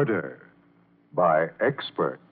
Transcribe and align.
Murder 0.00 0.40
by 1.12 1.48
Experts. 1.60 2.22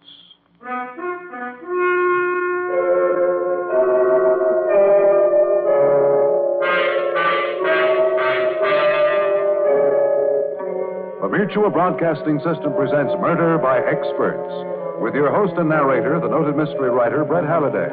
The 11.21 11.29
Mutual 11.29 11.69
Broadcasting 11.69 12.39
System 12.39 12.73
presents 12.73 13.13
Murder 13.21 13.59
by 13.59 13.81
Experts 13.85 14.49
with 15.03 15.13
your 15.13 15.31
host 15.31 15.53
and 15.59 15.69
narrator, 15.69 16.19
the 16.21 16.29
noted 16.29 16.57
mystery 16.57 16.89
writer, 16.89 17.23
Brett 17.27 17.45
Halliday. 17.45 17.93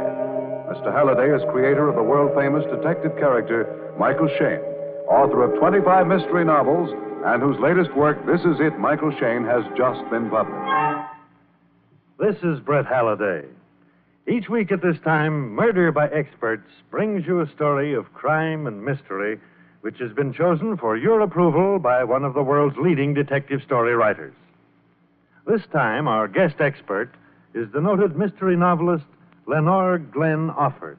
Mr. 0.72 0.96
Halliday 0.96 1.36
is 1.36 1.42
creator 1.52 1.90
of 1.90 1.96
the 1.96 2.04
world 2.04 2.32
famous 2.34 2.64
detective 2.72 3.12
character, 3.20 3.92
Michael 4.00 4.30
Shayne, 4.40 4.64
author 5.12 5.44
of 5.44 5.60
25 5.60 6.08
mystery 6.08 6.46
novels, 6.46 6.90
and 7.26 7.42
whose 7.42 7.60
latest 7.60 7.92
work, 7.96 8.24
This 8.28 8.42
Is 8.42 8.60
It, 8.60 8.78
Michael 8.78 9.12
Shayne, 9.20 9.44
has 9.46 9.64
just 9.76 10.08
been 10.12 10.30
published. 10.30 11.10
This 12.20 12.36
is 12.44 12.60
Brett 12.60 12.86
Halliday. 12.86 13.48
Each 14.28 14.48
week 14.48 14.72
at 14.72 14.84
this 14.84 14.98
time, 15.04 15.50
Murder 15.56 15.92
by 15.92 16.08
Experts 16.10 16.70
brings 16.92 17.26
you 17.26 17.42
a 17.42 17.52
story 17.56 17.96
of 17.96 18.14
crime 18.14 18.68
and 18.68 18.86
mystery 18.86 19.40
which 19.82 19.98
has 20.00 20.12
been 20.14 20.34
chosen 20.34 20.78
for 20.78 20.98
your 20.98 21.22
approval 21.22 21.80
by 21.80 22.04
one 22.04 22.24
of 22.24 22.36
the 22.36 22.44
world's 22.44 22.78
leading 22.78 23.16
detective 23.16 23.62
story 23.66 23.96
writers. 23.96 24.36
This 25.48 25.62
time, 25.74 26.08
our 26.08 26.28
guest 26.28 26.56
expert 26.60 27.12
is 27.56 27.68
the 27.72 27.82
noted 27.82 28.16
mystery 28.16 28.56
novelist 28.56 29.06
Lenore 29.48 29.98
Glenn 29.98 30.52
Offord. 30.52 30.98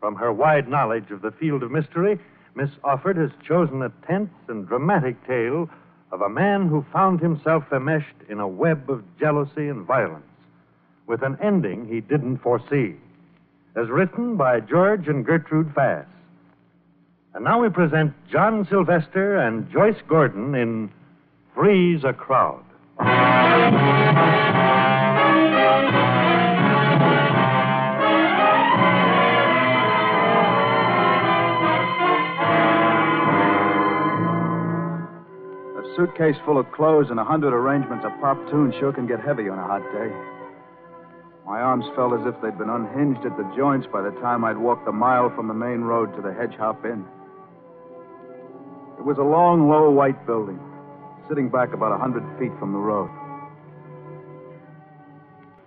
From 0.00 0.16
her 0.16 0.32
wide 0.32 0.68
knowledge 0.68 1.10
of 1.12 1.22
the 1.22 1.32
field 1.32 1.62
of 1.62 1.70
mystery, 1.70 2.18
Miss 2.56 2.70
Offord 2.82 3.16
has 3.18 3.30
chosen 3.46 3.82
a 3.82 3.92
tense 4.06 4.30
and 4.48 4.66
dramatic 4.66 5.24
tale 5.26 5.68
of 6.10 6.22
a 6.22 6.28
man 6.28 6.68
who 6.68 6.86
found 6.90 7.20
himself 7.20 7.64
enmeshed 7.70 8.16
in 8.30 8.40
a 8.40 8.48
web 8.48 8.88
of 8.90 9.04
jealousy 9.20 9.68
and 9.68 9.84
violence, 9.84 10.24
with 11.06 11.22
an 11.22 11.36
ending 11.42 11.86
he 11.86 12.00
didn't 12.00 12.38
foresee. 12.38 12.96
As 13.76 13.90
written 13.90 14.36
by 14.38 14.60
George 14.60 15.06
and 15.06 15.24
Gertrude 15.24 15.74
Fass. 15.74 16.06
And 17.34 17.44
now 17.44 17.60
we 17.60 17.68
present 17.68 18.14
John 18.32 18.66
Sylvester 18.70 19.36
and 19.36 19.70
Joyce 19.70 20.00
Gordon 20.08 20.54
in 20.54 20.90
Three's 21.52 22.04
a 22.04 22.14
Crowd. 22.14 22.64
Suitcase 35.96 36.36
full 36.44 36.58
of 36.58 36.70
clothes 36.72 37.08
and 37.10 37.18
a 37.18 37.24
hundred 37.24 37.54
arrangements 37.54 38.04
of 38.04 38.12
pop 38.20 38.36
tunes 38.50 38.74
sure 38.78 38.92
can 38.92 39.06
get 39.06 39.18
heavy 39.18 39.48
on 39.48 39.58
a 39.58 39.64
hot 39.64 39.82
day. 39.92 40.12
My 41.46 41.60
arms 41.60 41.86
felt 41.96 42.12
as 42.12 42.26
if 42.26 42.34
they'd 42.42 42.58
been 42.58 42.68
unhinged 42.68 43.24
at 43.24 43.36
the 43.36 43.50
joints 43.56 43.86
by 43.90 44.02
the 44.02 44.10
time 44.20 44.44
I'd 44.44 44.58
walked 44.58 44.86
a 44.88 44.92
mile 44.92 45.32
from 45.34 45.48
the 45.48 45.54
main 45.54 45.80
road 45.80 46.14
to 46.16 46.22
the 46.22 46.34
Hedge 46.34 46.54
Hop 46.58 46.84
Inn. 46.84 47.04
It 48.98 49.04
was 49.04 49.16
a 49.18 49.22
long, 49.22 49.68
low, 49.68 49.90
white 49.90 50.26
building, 50.26 50.58
sitting 51.28 51.48
back 51.48 51.72
about 51.72 51.92
a 51.92 51.98
hundred 51.98 52.24
feet 52.38 52.52
from 52.58 52.72
the 52.72 52.78
road. 52.78 53.08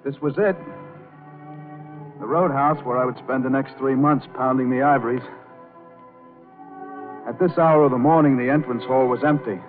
This 0.05 0.19
was 0.22 0.33
it. 0.38 0.55
The 2.19 2.27
roadhouse 2.27 2.83
where 2.83 2.97
I 2.97 3.05
would 3.05 3.17
spend 3.17 3.45
the 3.45 3.50
next 3.50 3.77
three 3.77 3.95
months 3.95 4.27
pounding 4.35 4.69
the 4.69 4.81
ivories. 4.81 5.23
At 7.28 7.40
this 7.40 7.57
hour 7.57 7.84
of 7.84 7.91
the 7.91 7.97
morning, 7.97 8.38
the 8.38 8.50
entrance 8.50 8.84
hall 8.84 9.07
was 9.07 9.23
empty, 9.23 9.59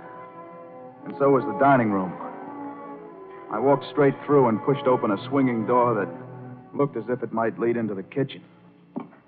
and 1.10 1.18
so 1.18 1.30
was 1.30 1.42
the 1.44 1.58
dining 1.58 1.90
room. 1.90 2.12
I 3.50 3.58
walked 3.58 3.84
straight 3.90 4.14
through 4.24 4.48
and 4.48 4.62
pushed 4.62 4.86
open 4.86 5.10
a 5.10 5.28
swinging 5.28 5.66
door 5.66 5.92
that 5.94 6.08
looked 6.76 6.96
as 6.96 7.02
if 7.08 7.24
it 7.24 7.32
might 7.32 7.58
lead 7.58 7.76
into 7.76 7.94
the 7.94 8.04
kitchen. 8.04 8.42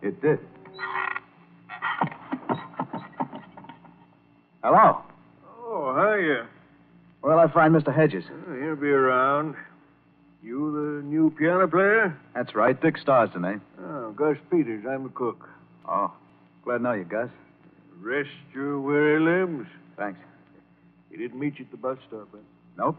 It 0.01 0.23
did. 0.23 0.39
Hello. 4.63 5.03
Oh, 5.59 5.93
hiya. 5.93 6.47
Where'll 7.21 7.41
I 7.41 7.53
find 7.53 7.75
Mr. 7.75 7.93
Hedges? 7.93 8.25
Oh, 8.31 8.55
he'll 8.55 8.77
be 8.77 8.91
around. 8.91 9.57
You 10.41 10.71
the 10.71 11.05
new 11.05 11.31
piano 11.37 11.67
player? 11.67 12.17
That's 12.33 12.55
right. 12.55 12.81
Dick 12.81 12.97
Starr's 12.99 13.31
the 13.35 13.41
name. 13.41 13.61
Oh, 13.81 14.13
Gus 14.13 14.37
Peters. 14.53 14.85
I'm 14.89 15.03
the 15.03 15.09
cook. 15.09 15.49
Oh, 15.89 16.13
glad 16.65 16.79
to 16.79 16.83
know 16.85 16.93
you, 16.93 17.05
Gus. 17.05 17.31
Rest 18.01 18.31
your 18.55 18.81
weary 18.81 19.19
limbs. 19.19 19.67
Thanks. 19.97 20.21
He 21.13 21.19
didn't 21.19 21.39
meet 21.39 21.59
you 21.59 21.67
at 21.67 21.71
the 21.71 21.77
bus 21.77 21.99
stop, 22.09 22.29
eh? 22.35 22.39
Nope. 22.79 22.97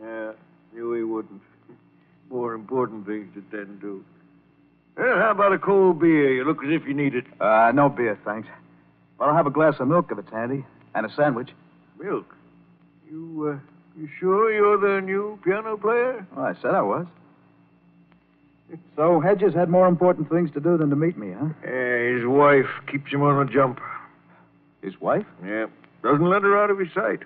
Yeah, 0.00 0.32
knew 0.72 0.92
he 0.94 1.02
wouldn't. 1.02 1.42
More 2.30 2.54
important 2.54 3.06
things 3.06 3.34
to 3.34 3.42
tend 3.54 3.80
to. 3.80 4.04
Well, 4.96 5.18
how 5.18 5.32
about 5.32 5.52
a 5.52 5.58
cold 5.58 6.00
beer? 6.00 6.32
You 6.32 6.44
look 6.44 6.62
as 6.64 6.70
if 6.70 6.86
you 6.86 6.94
need 6.94 7.14
it. 7.16 7.24
Uh, 7.40 7.72
no 7.74 7.88
beer, 7.88 8.18
thanks. 8.24 8.48
But 9.18 9.28
I'll 9.28 9.34
have 9.34 9.48
a 9.48 9.50
glass 9.50 9.74
of 9.80 9.88
milk 9.88 10.08
if 10.12 10.18
it's 10.18 10.30
handy, 10.30 10.64
and 10.94 11.04
a 11.04 11.12
sandwich. 11.14 11.50
Milk. 11.98 12.34
You, 13.10 13.58
uh, 13.58 14.00
you 14.00 14.08
sure 14.20 14.52
you're 14.52 14.78
the 14.78 15.04
new 15.04 15.38
piano 15.44 15.76
player? 15.76 16.24
Well, 16.36 16.46
I 16.46 16.54
said 16.62 16.74
I 16.74 16.82
was. 16.82 17.06
So 18.96 19.20
Hedges 19.20 19.54
had 19.54 19.68
more 19.68 19.86
important 19.86 20.28
things 20.28 20.50
to 20.54 20.60
do 20.60 20.76
than 20.76 20.90
to 20.90 20.96
meet 20.96 21.16
me, 21.16 21.30
huh? 21.32 21.50
Yeah, 21.64 22.16
his 22.16 22.26
wife 22.26 22.66
keeps 22.90 23.12
him 23.12 23.22
on 23.22 23.46
the 23.46 23.52
jump. 23.52 23.78
His 24.82 25.00
wife? 25.00 25.24
Yeah, 25.44 25.66
doesn't 26.02 26.28
let 26.28 26.42
her 26.42 26.60
out 26.60 26.70
of 26.70 26.78
his 26.80 26.88
sight. 26.92 27.20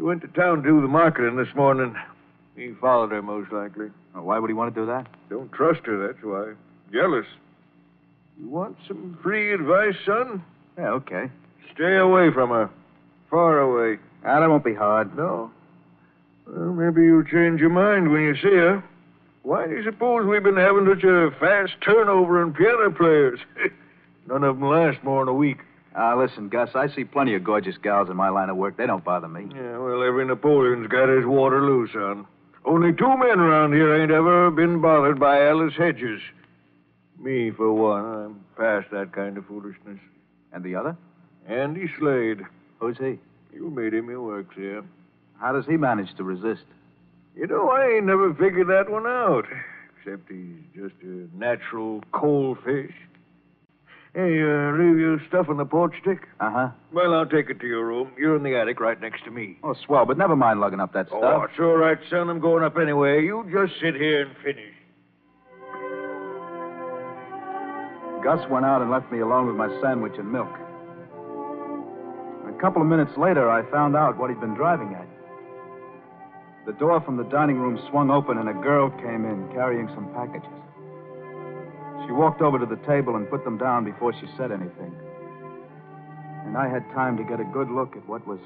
She 0.00 0.04
went 0.04 0.22
to 0.22 0.28
town 0.28 0.62
to 0.62 0.66
do 0.66 0.80
the 0.80 0.88
marketing 0.88 1.36
this 1.36 1.54
morning. 1.54 1.94
He 2.56 2.72
followed 2.80 3.10
her, 3.10 3.20
most 3.20 3.52
likely. 3.52 3.88
Well, 4.14 4.24
why 4.24 4.38
would 4.38 4.48
he 4.48 4.54
want 4.54 4.74
to 4.74 4.80
do 4.80 4.86
that? 4.86 5.06
Don't 5.28 5.52
trust 5.52 5.84
her, 5.84 6.06
that's 6.06 6.24
why. 6.24 6.54
Jealous. 6.90 7.26
You 8.40 8.48
want 8.48 8.78
some 8.88 9.18
free 9.22 9.52
advice, 9.52 9.94
son? 10.06 10.42
Yeah, 10.78 10.92
okay. 10.92 11.30
Stay 11.74 11.96
away 11.96 12.32
from 12.32 12.48
her. 12.48 12.70
Far 13.28 13.58
away. 13.58 14.00
Ah, 14.24 14.40
that 14.40 14.48
won't 14.48 14.64
be 14.64 14.72
hard. 14.72 15.14
No? 15.18 15.50
Well, 16.46 16.72
maybe 16.72 17.02
you'll 17.02 17.22
change 17.24 17.60
your 17.60 17.68
mind 17.68 18.10
when 18.10 18.22
you 18.22 18.34
see 18.36 18.56
her. 18.56 18.82
Why 19.42 19.66
do 19.66 19.74
you 19.74 19.84
suppose 19.84 20.24
we've 20.24 20.42
been 20.42 20.56
having 20.56 20.86
such 20.86 21.04
a 21.04 21.30
fast 21.38 21.72
turnover 21.84 22.42
in 22.42 22.54
piano 22.54 22.90
players? 22.90 23.38
None 24.28 24.44
of 24.44 24.58
them 24.58 24.66
last 24.66 25.04
more 25.04 25.26
than 25.26 25.34
a 25.34 25.36
week. 25.36 25.58
Ah, 25.94 26.14
listen, 26.16 26.48
Gus, 26.48 26.70
I 26.74 26.88
see 26.94 27.04
plenty 27.04 27.34
of 27.34 27.42
gorgeous 27.42 27.76
gals 27.78 28.08
in 28.10 28.16
my 28.16 28.28
line 28.28 28.48
of 28.48 28.56
work. 28.56 28.76
They 28.76 28.86
don't 28.86 29.04
bother 29.04 29.28
me. 29.28 29.46
Yeah, 29.54 29.78
well, 29.78 30.02
every 30.02 30.24
Napoleon's 30.24 30.86
got 30.86 31.08
his 31.08 31.26
Waterloo, 31.26 31.88
son. 31.92 32.26
Only 32.64 32.92
two 32.92 33.16
men 33.16 33.40
around 33.40 33.72
here 33.72 34.00
ain't 34.00 34.12
ever 34.12 34.50
been 34.50 34.80
bothered 34.80 35.18
by 35.18 35.46
Alice 35.46 35.74
Hedges. 35.76 36.20
Me, 37.18 37.50
for 37.50 37.72
one, 37.72 38.04
I'm 38.04 38.44
past 38.56 38.90
that 38.92 39.12
kind 39.12 39.36
of 39.36 39.46
foolishness. 39.46 39.98
And 40.52 40.62
the 40.62 40.74
other? 40.76 40.96
Andy 41.48 41.90
Slade. 41.98 42.40
Who's 42.78 42.98
he? 42.98 43.18
You 43.52 43.70
made 43.70 43.92
him. 43.94 44.08
He 44.08 44.14
works 44.16 44.54
here. 44.56 44.82
How 45.40 45.52
does 45.52 45.66
he 45.66 45.76
manage 45.76 46.14
to 46.16 46.24
resist? 46.24 46.64
You 47.34 47.46
know, 47.46 47.70
I 47.70 47.96
ain't 47.96 48.06
never 48.06 48.32
figured 48.34 48.68
that 48.68 48.90
one 48.90 49.06
out. 49.06 49.46
Except 49.98 50.30
he's 50.30 50.62
just 50.74 50.94
a 51.02 51.28
natural 51.36 52.02
cold 52.12 52.58
fish. 52.64 52.92
Hey, 54.12 54.42
uh, 54.42 54.72
leave 54.74 54.98
your 54.98 55.20
stuff 55.28 55.46
on 55.48 55.56
the 55.56 55.64
porch 55.64 55.94
Dick? 56.04 56.26
Uh 56.40 56.50
huh. 56.50 56.68
Well, 56.92 57.14
I'll 57.14 57.26
take 57.26 57.48
it 57.48 57.60
to 57.60 57.66
your 57.66 57.86
room. 57.86 58.10
You're 58.18 58.36
in 58.36 58.42
the 58.42 58.56
attic 58.56 58.80
right 58.80 59.00
next 59.00 59.22
to 59.24 59.30
me. 59.30 59.58
Oh, 59.62 59.74
swell, 59.86 60.04
but 60.04 60.18
never 60.18 60.34
mind 60.34 60.60
lugging 60.60 60.80
up 60.80 60.92
that 60.94 61.06
stuff. 61.06 61.20
Oh, 61.22 61.42
it's 61.42 61.58
all 61.60 61.76
right, 61.76 61.98
son. 62.10 62.28
I'm 62.28 62.40
going 62.40 62.64
up 62.64 62.76
anyway. 62.76 63.22
You 63.22 63.46
just 63.52 63.80
sit 63.80 63.94
here 63.94 64.22
and 64.22 64.36
finish. 64.42 64.74
Gus 68.24 68.40
went 68.50 68.66
out 68.66 68.82
and 68.82 68.90
left 68.90 69.10
me 69.12 69.20
alone 69.20 69.46
with 69.46 69.56
my 69.56 69.68
sandwich 69.80 70.14
and 70.18 70.30
milk. 70.30 70.50
A 72.48 72.60
couple 72.60 72.82
of 72.82 72.88
minutes 72.88 73.16
later, 73.16 73.48
I 73.48 73.62
found 73.70 73.96
out 73.96 74.18
what 74.18 74.28
he'd 74.28 74.40
been 74.40 74.54
driving 74.54 74.92
at. 74.94 75.06
The 76.66 76.72
door 76.72 77.00
from 77.00 77.16
the 77.16 77.24
dining 77.24 77.58
room 77.58 77.78
swung 77.90 78.10
open, 78.10 78.38
and 78.38 78.48
a 78.48 78.52
girl 78.52 78.90
came 78.90 79.24
in 79.24 79.48
carrying 79.54 79.88
some 79.94 80.12
packages. 80.12 80.59
She 82.10 82.14
walked 82.14 82.42
over 82.42 82.58
to 82.58 82.66
the 82.66 82.74
table 82.88 83.14
and 83.14 83.30
put 83.30 83.44
them 83.44 83.56
down 83.56 83.84
before 83.84 84.12
she 84.12 84.26
said 84.36 84.50
anything. 84.50 84.92
And 86.44 86.58
I 86.58 86.68
had 86.68 86.82
time 86.92 87.16
to 87.16 87.22
get 87.22 87.38
a 87.38 87.44
good 87.44 87.70
look 87.70 87.94
at 87.94 88.04
what 88.08 88.26
was 88.26 88.40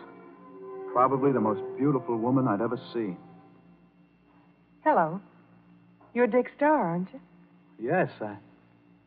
probably 0.92 1.32
the 1.32 1.40
most 1.40 1.62
beautiful 1.78 2.18
woman 2.18 2.46
I'd 2.46 2.60
ever 2.60 2.78
seen. 2.92 3.16
Hello. 4.84 5.18
You're 6.12 6.26
Dick 6.26 6.50
Starr, 6.54 6.88
aren't 6.88 7.08
you? 7.14 7.20
Yes, 7.80 8.10
I, 8.20 8.36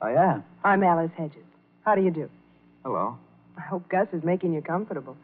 I 0.02 0.14
am. 0.14 0.44
I'm 0.64 0.82
Alice 0.82 1.12
Hedges. 1.16 1.46
How 1.86 1.94
do 1.94 2.02
you 2.02 2.10
do? 2.10 2.28
Hello. 2.84 3.16
I 3.60 3.62
hope 3.62 3.88
Gus 3.90 4.08
is 4.12 4.24
making 4.24 4.54
you 4.54 4.62
comfortable. 4.64 5.16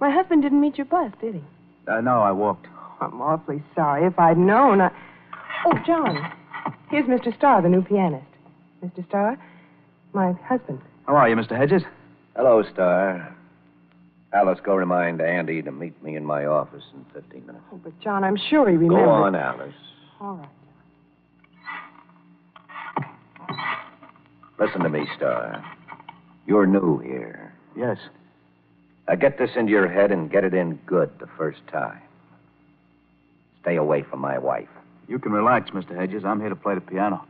My 0.00 0.10
husband 0.10 0.42
didn't 0.42 0.60
meet 0.60 0.78
your 0.78 0.86
bus, 0.86 1.12
did 1.20 1.34
he? 1.36 1.44
Uh, 1.86 2.00
no, 2.00 2.22
I 2.22 2.32
walked. 2.32 2.66
I'm 3.00 3.20
awfully 3.20 3.62
sorry. 3.76 4.04
If 4.04 4.18
I'd 4.18 4.36
known, 4.36 4.80
I. 4.80 4.90
Oh, 5.64 5.78
John. 5.86 6.32
Here's 6.90 7.06
Mr. 7.06 7.32
Starr, 7.36 7.62
the 7.62 7.68
new 7.68 7.82
pianist. 7.82 8.26
Mr. 8.84 9.06
Starr, 9.08 9.38
my 10.12 10.32
husband. 10.44 10.80
How 11.06 11.16
are 11.16 11.28
you, 11.28 11.36
Mr. 11.36 11.56
Hedges? 11.56 11.82
Hello, 12.36 12.62
Starr. 12.72 13.34
Alice, 14.34 14.58
go 14.62 14.74
remind 14.74 15.20
Andy 15.20 15.62
to 15.62 15.70
meet 15.70 16.02
me 16.02 16.16
in 16.16 16.24
my 16.24 16.44
office 16.44 16.82
in 16.92 17.04
15 17.14 17.46
minutes. 17.46 17.64
Oh, 17.72 17.80
but 17.82 17.98
John, 18.00 18.24
I'm 18.24 18.36
sure 18.36 18.68
he 18.68 18.76
remembers. 18.76 19.06
Go 19.06 19.10
on, 19.10 19.34
Alice. 19.34 19.74
All 20.20 20.36
right. 20.36 20.48
Listen 24.58 24.82
to 24.82 24.88
me, 24.88 25.06
Starr. 25.16 25.64
You're 26.46 26.66
new 26.66 26.98
here. 26.98 27.54
Yes. 27.76 27.98
Now 29.08 29.14
get 29.14 29.38
this 29.38 29.50
into 29.56 29.70
your 29.70 29.88
head 29.88 30.10
and 30.10 30.30
get 30.30 30.44
it 30.44 30.52
in 30.52 30.76
good 30.86 31.10
the 31.18 31.28
first 31.38 31.60
time. 31.70 32.00
Stay 33.62 33.76
away 33.76 34.02
from 34.02 34.20
my 34.20 34.38
wife. 34.38 34.68
You 35.08 35.18
can 35.18 35.32
relax, 35.32 35.70
Mr. 35.70 35.96
Hedges. 35.96 36.24
I'm 36.24 36.40
here 36.40 36.50
to 36.50 36.56
play 36.56 36.74
the 36.74 36.80
piano. 36.80 37.24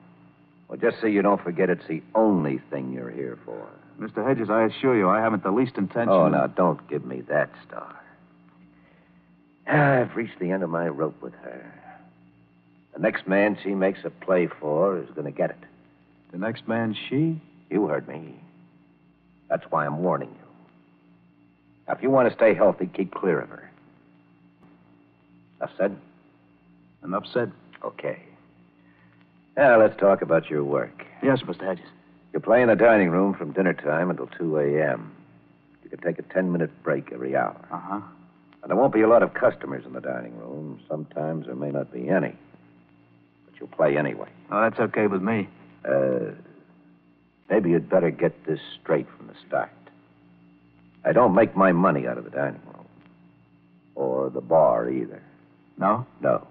Well, 0.68 0.78
just 0.78 1.00
so 1.00 1.06
you 1.06 1.22
don't 1.22 1.42
forget, 1.42 1.70
it's 1.70 1.86
the 1.86 2.02
only 2.14 2.58
thing 2.70 2.92
you're 2.92 3.10
here 3.10 3.38
for. 3.44 3.68
Mr. 4.00 4.26
Hedges, 4.26 4.50
I 4.50 4.64
assure 4.64 4.96
you, 4.96 5.08
I 5.08 5.20
haven't 5.20 5.42
the 5.44 5.50
least 5.52 5.76
intention. 5.76 6.08
Oh, 6.12 6.26
of- 6.26 6.32
now 6.32 6.46
don't 6.46 6.86
give 6.88 7.04
me 7.04 7.20
that, 7.22 7.50
Starr. 7.66 8.00
I've 9.66 10.14
reached 10.16 10.38
the 10.38 10.50
end 10.50 10.62
of 10.62 10.70
my 10.70 10.88
rope 10.88 11.20
with 11.22 11.34
her. 11.34 11.72
The 12.92 13.00
next 13.00 13.26
man 13.26 13.56
she 13.62 13.74
makes 13.74 14.00
a 14.04 14.10
play 14.10 14.46
for 14.60 14.98
is 14.98 15.08
going 15.10 15.24
to 15.24 15.36
get 15.36 15.50
it. 15.50 15.58
The 16.32 16.38
next 16.38 16.68
man, 16.68 16.94
she? 17.08 17.40
You 17.70 17.86
heard 17.86 18.06
me. 18.06 18.34
That's 19.48 19.64
why 19.70 19.86
I'm 19.86 19.98
warning 20.02 20.28
you. 20.30 20.48
Now, 21.88 21.94
if 21.94 22.02
you 22.02 22.10
want 22.10 22.28
to 22.28 22.34
stay 22.34 22.54
healthy, 22.54 22.86
keep 22.92 23.12
clear 23.14 23.40
of 23.40 23.48
her. 23.48 23.70
Enough 25.60 25.70
said? 25.78 25.96
Enough 27.02 27.24
said. 27.32 27.52
Okay. 27.84 28.20
Now, 29.56 29.80
let's 29.80 29.96
talk 30.00 30.22
about 30.22 30.50
your 30.50 30.64
work. 30.64 31.04
Yes, 31.22 31.40
Mr. 31.42 31.64
Hedges. 31.64 31.86
You 32.32 32.40
play 32.40 32.60
in 32.62 32.68
the 32.68 32.74
dining 32.74 33.10
room 33.10 33.34
from 33.34 33.52
dinner 33.52 33.72
time 33.72 34.10
until 34.10 34.26
2 34.26 34.58
a.m. 34.58 35.12
You 35.84 35.90
can 35.90 36.00
take 36.00 36.18
a 36.18 36.22
10 36.22 36.50
minute 36.50 36.70
break 36.82 37.12
every 37.12 37.36
hour. 37.36 37.56
Uh 37.70 37.78
huh. 37.78 38.00
And 38.62 38.70
there 38.70 38.76
won't 38.76 38.92
be 38.92 39.02
a 39.02 39.08
lot 39.08 39.22
of 39.22 39.34
customers 39.34 39.84
in 39.86 39.92
the 39.92 40.00
dining 40.00 40.36
room. 40.38 40.80
Sometimes 40.88 41.46
there 41.46 41.54
may 41.54 41.70
not 41.70 41.92
be 41.92 42.08
any. 42.08 42.34
But 43.44 43.60
you'll 43.60 43.68
play 43.68 43.96
anyway. 43.96 44.28
Oh, 44.50 44.62
that's 44.62 44.80
okay 44.80 45.06
with 45.06 45.22
me. 45.22 45.48
Uh, 45.88 46.32
maybe 47.48 47.70
you'd 47.70 47.88
better 47.88 48.10
get 48.10 48.46
this 48.46 48.58
straight 48.82 49.06
from 49.16 49.28
the 49.28 49.34
start. 49.46 49.70
I 51.04 51.12
don't 51.12 51.34
make 51.34 51.54
my 51.54 51.70
money 51.72 52.06
out 52.08 52.18
of 52.18 52.24
the 52.24 52.30
dining 52.30 52.62
room. 52.66 52.86
Or 53.94 54.30
the 54.30 54.40
bar 54.40 54.90
either. 54.90 55.22
No? 55.78 56.06
No. 56.20 56.46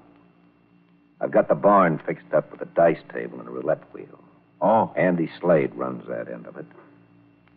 I've 1.24 1.32
got 1.32 1.48
the 1.48 1.56
barn 1.56 2.02
fixed 2.06 2.34
up 2.34 2.52
with 2.52 2.62
a 2.62 2.66
dice 2.66 3.00
table 3.14 3.40
and 3.40 3.48
a 3.48 3.52
roulette 3.52 3.82
wheel. 3.94 4.20
Oh. 4.62 4.92
Andy 4.98 5.32
Slade 5.40 5.74
runs 5.74 6.06
that 6.10 6.28
end 6.28 6.46
of 6.48 6.58
it. 6.58 6.66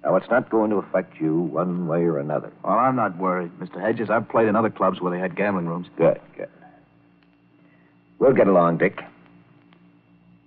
Now, 0.05 0.15
it's 0.15 0.31
not 0.31 0.51
going 0.51 0.71
to 0.71 0.77
affect 0.77 1.21
you 1.21 1.41
one 1.41 1.89
way 1.89 2.03
or 2.05 2.21
another. 2.21 2.53
Well, 2.63 2.79
I'm 2.79 2.95
not 2.95 3.19
worried, 3.19 3.51
Mr. 3.59 3.81
Hedges. 3.81 4.09
I've 4.09 4.29
played 4.29 4.47
in 4.47 4.55
other 4.55 4.71
clubs 4.71 5.01
where 5.01 5.11
they 5.11 5.19
had 5.19 5.35
gambling 5.35 5.67
rooms. 5.67 5.89
Good, 5.97 6.21
good. 6.37 6.49
We'll 8.21 8.35
get 8.35 8.47
along, 8.47 8.79
Dick. 8.79 9.01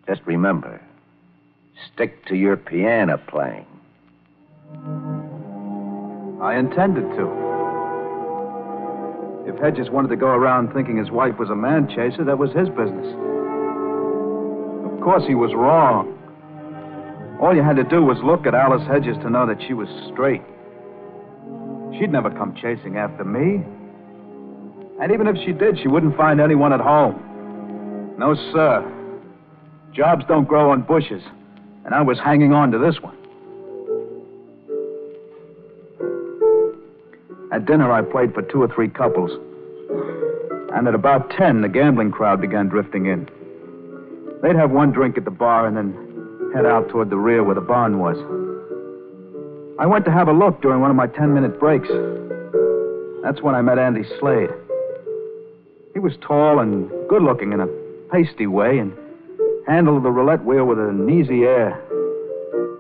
Just 0.07 0.22
remember, 0.25 0.81
stick 1.94 2.25
to 2.27 2.36
your 2.36 2.56
piano 2.56 3.18
playing. 3.18 3.65
I 6.42 6.56
intended 6.56 7.04
to. 7.18 7.49
If 9.50 9.57
Hedges 9.57 9.90
wanted 9.90 10.10
to 10.10 10.16
go 10.16 10.28
around 10.28 10.74
thinking 10.74 10.96
his 10.96 11.10
wife 11.10 11.40
was 11.40 11.50
a 11.50 11.56
man 11.56 11.88
chaser, 11.90 12.24
that 12.24 12.38
was 12.38 12.51
his 12.51 12.69
business. 12.69 13.07
Of 14.94 15.01
course, 15.01 15.24
he 15.28 15.34
was 15.34 15.56
wrong. 15.56 16.13
All 17.42 17.56
you 17.56 17.63
had 17.63 17.75
to 17.78 17.84
do 17.84 18.04
was 18.04 18.19
look 18.24 18.46
at 18.46 18.54
Alice 18.54 18.86
Hedges 18.86 19.18
to 19.24 19.30
know 19.30 19.48
that 19.48 19.57
she 19.66 19.74
was 19.74 19.90
straight. 20.13 20.44
She'd 21.98 22.12
never 22.12 22.30
come 22.30 22.54
chasing 22.62 22.98
after 22.98 23.25
me. 23.25 23.66
And 25.01 25.12
even 25.12 25.25
if 25.25 25.36
she 25.44 25.51
did, 25.51 25.80
she 25.81 25.88
wouldn't 25.88 26.16
find 26.16 26.40
anyone 26.40 26.72
at 26.72 26.80
home. 26.80 28.13
No, 28.19 28.36
sir. 28.54 28.86
Jobs 29.94 30.25
don't 30.28 30.48
grow 30.48 30.69
on 30.69 30.84
bushes. 30.84 31.24
And 31.86 31.96
I 31.96 32.01
was 32.01 32.19
hanging 32.19 32.54
on 32.54 32.69
to 32.69 32.78
this 32.78 33.01
one. 33.01 33.18
At 37.51 37.66
dinner, 37.66 37.92
I 37.92 38.04
played 38.04 38.34
for 38.34 38.44
two 38.44 38.62
or 38.62 38.68
three 38.68 38.90
couples. 38.90 39.31
And 40.74 40.88
at 40.88 40.94
about 40.94 41.31
ten, 41.31 41.62
the 41.62 41.69
gambling 41.69 42.12
crowd 42.12 42.40
began 42.40 42.68
drifting 42.68 43.07
in. 43.07 43.28
They'd 44.44 44.56
have 44.56 44.69
one 44.69 44.92
drink 44.92 45.18
at 45.18 45.25
the 45.25 45.31
bar 45.31 45.66
and 45.66 45.75
then 45.75 46.51
head 46.54 46.66
out 46.66 46.90
toward 46.90 47.10
the 47.10 47.18
rear 47.18 47.44
where 47.44 47.56
the 47.56 47.62
barn 47.62 47.98
was. 47.98 48.18
I 49.80 49.88
went 49.88 50.06
to 50.06 50.12
have 50.12 50.28
a 50.28 50.34
look 50.34 50.62
during 50.62 50.80
one 50.80 50.92
of 50.92 50.96
my 50.96 51.07
ten 51.07 51.34
minute 51.34 51.60
breaks. 51.60 51.90
That's 53.24 53.42
when 53.42 53.56
I 53.56 53.62
met 53.62 53.80
Andy 53.80 54.04
Slade. 54.19 54.50
He 55.94 56.00
was 56.00 56.13
tall 56.22 56.60
and 56.60 56.90
good 57.10 57.24
looking 57.24 57.51
in 57.51 57.62
a 57.62 57.68
pasty 58.12 58.46
way 58.46 58.78
and 58.78 58.94
handled 59.68 60.04
the 60.04 60.12
roulette 60.12 60.46
wheel 60.46 60.66
with 60.66 60.80
an 60.80 61.10
easy 61.10 61.44
air. 61.44 61.81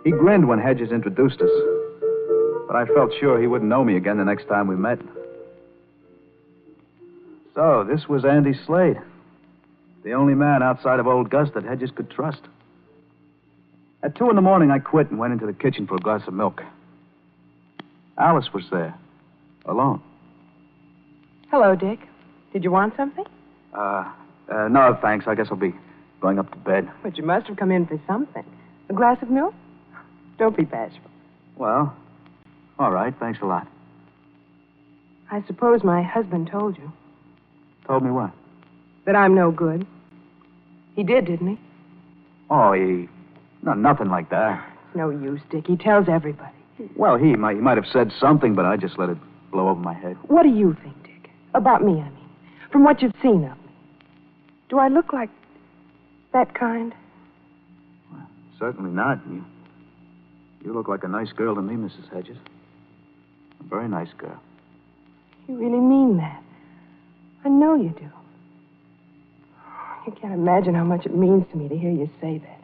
He 0.03 0.11
grinned 0.11 0.47
when 0.47 0.59
Hedges 0.59 0.91
introduced 0.91 1.41
us 1.41 1.49
but 2.69 2.75
I 2.75 2.85
felt 2.85 3.11
sure 3.19 3.41
he 3.41 3.47
wouldn't 3.47 3.67
know 3.67 3.83
me 3.83 3.97
again 3.97 4.17
the 4.17 4.23
next 4.23 4.47
time 4.47 4.67
we 4.67 4.75
met. 4.75 4.99
So, 7.55 7.83
this 7.83 8.07
was 8.07 8.23
Andy 8.23 8.53
Slade, 8.67 8.97
the 10.03 10.13
only 10.13 10.35
man 10.35 10.61
outside 10.61 10.99
of 10.99 11.07
old 11.07 11.31
Gus 11.31 11.49
that 11.55 11.63
Hedges 11.63 11.89
could 11.89 12.11
trust. 12.11 12.41
At 14.03 14.15
two 14.15 14.29
in 14.29 14.35
the 14.35 14.43
morning, 14.43 14.69
I 14.69 14.77
quit 14.77 15.09
and 15.09 15.17
went 15.17 15.33
into 15.33 15.47
the 15.47 15.53
kitchen 15.53 15.87
for 15.87 15.95
a 15.95 15.99
glass 15.99 16.21
of 16.27 16.35
milk. 16.35 16.61
Alice 18.19 18.53
was 18.53 18.65
there, 18.69 18.93
alone. 19.65 20.03
Hello, 21.49 21.75
Dick. 21.75 21.99
Did 22.53 22.63
you 22.63 22.69
want 22.69 22.95
something? 22.95 23.25
Uh, 23.73 24.11
uh, 24.47 24.67
no, 24.67 24.95
thanks. 25.01 25.25
I 25.27 25.33
guess 25.33 25.47
I'll 25.49 25.57
be 25.57 25.73
going 26.21 26.37
up 26.37 26.51
to 26.51 26.57
bed. 26.57 26.87
But 27.01 27.17
you 27.17 27.23
must 27.23 27.47
have 27.47 27.57
come 27.57 27.71
in 27.71 27.87
for 27.87 27.99
something. 28.05 28.45
A 28.89 28.93
glass 28.93 29.17
of 29.23 29.31
milk? 29.31 29.55
Don't 30.37 30.55
be 30.55 30.65
bashful. 30.65 31.09
Well, 31.55 31.95
all 32.79 32.91
right. 32.91 33.13
Thanks 33.19 33.39
a 33.41 33.45
lot. 33.45 33.67
I 35.31 35.43
suppose 35.45 35.83
my 35.83 36.01
husband 36.01 36.49
told 36.51 36.77
you 36.77 36.91
Told 37.85 38.03
me 38.03 38.11
what? 38.11 38.31
that 39.05 39.15
I'm 39.15 39.33
no 39.35 39.51
good. 39.51 39.85
He 40.95 41.03
did, 41.03 41.25
didn't 41.25 41.47
he? 41.47 41.59
Oh, 42.49 42.73
he. 42.73 43.07
No, 43.63 43.73
nothing 43.73 44.09
like 44.09 44.29
that. 44.29 44.63
It's 44.87 44.95
no 44.95 45.09
use, 45.09 45.41
Dick. 45.49 45.65
He 45.67 45.75
tells 45.77 46.07
everybody. 46.07 46.53
Well, 46.95 47.17
he 47.17 47.35
might, 47.35 47.55
he 47.55 47.61
might 47.61 47.77
have 47.77 47.87
said 47.91 48.11
something, 48.19 48.53
but 48.55 48.65
I 48.65 48.77
just 48.77 48.97
let 48.99 49.09
it 49.09 49.17
blow 49.51 49.67
over 49.69 49.79
my 49.79 49.93
head. 49.93 50.15
What 50.27 50.43
do 50.43 50.49
you 50.49 50.75
think, 50.83 51.03
Dick? 51.03 51.31
About 51.55 51.83
me, 51.83 51.93
I 51.93 52.09
mean. 52.09 52.29
From 52.71 52.83
what 52.83 53.01
you've 53.01 53.13
seen 53.21 53.43
of 53.45 53.57
me. 53.57 53.71
Do 54.69 54.77
I 54.77 54.87
look 54.87 55.11
like 55.11 55.29
that 56.33 56.53
kind? 56.53 56.93
Well, 58.11 58.27
certainly 58.59 58.91
not. 58.91 59.19
You, 59.29 59.43
you 60.63 60.73
look 60.73 60.87
like 60.87 61.03
a 61.03 61.07
nice 61.07 61.31
girl 61.31 61.55
to 61.55 61.61
me, 61.61 61.73
Mrs. 61.75 62.13
Hedges. 62.13 62.37
A 63.59 63.63
very 63.63 63.87
nice 63.87 64.11
girl. 64.17 64.39
You 65.47 65.55
really 65.55 65.79
mean 65.79 66.17
that? 66.17 66.43
I 67.45 67.49
know 67.49 67.75
you 67.75 67.89
do. 67.89 68.09
You 70.05 70.13
can't 70.19 70.33
imagine 70.33 70.75
how 70.75 70.83
much 70.83 71.05
it 71.05 71.15
means 71.15 71.45
to 71.51 71.57
me 71.57 71.67
to 71.69 71.77
hear 71.77 71.91
you 71.91 72.09
say 72.21 72.37
that. 72.39 72.59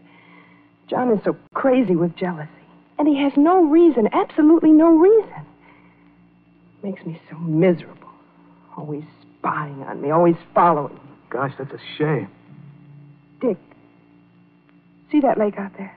John 0.88 1.12
is 1.12 1.20
so 1.24 1.36
crazy 1.54 1.96
with 1.96 2.16
jealousy. 2.16 2.50
And 2.98 3.08
he 3.08 3.22
has 3.22 3.34
no 3.36 3.64
reason, 3.64 4.08
absolutely 4.14 4.72
no 4.72 4.90
reason. 4.90 5.46
It 6.78 6.84
Makes 6.84 7.06
me 7.06 7.20
so 7.30 7.38
miserable. 7.38 8.10
Always 8.78 9.04
spying 9.40 9.84
on 9.84 10.02
me, 10.02 10.12
always 10.12 10.36
following 10.54 10.96
me. 10.96 11.02
Gosh, 11.30 11.54
that's 11.58 11.74
a 11.74 11.80
shame. 11.98 12.30
Dick, 13.42 13.58
see 15.12 15.20
that 15.22 15.38
lake 15.38 15.58
out 15.58 15.72
there? 15.78 15.96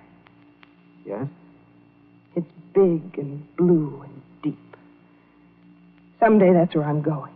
Yes? 1.04 1.26
It's 2.34 2.50
big 2.74 3.18
and 3.18 3.56
blue 3.56 4.02
and. 4.04 4.22
Someday 6.20 6.52
that's 6.52 6.74
where 6.74 6.84
I'm 6.84 7.02
going. 7.02 7.32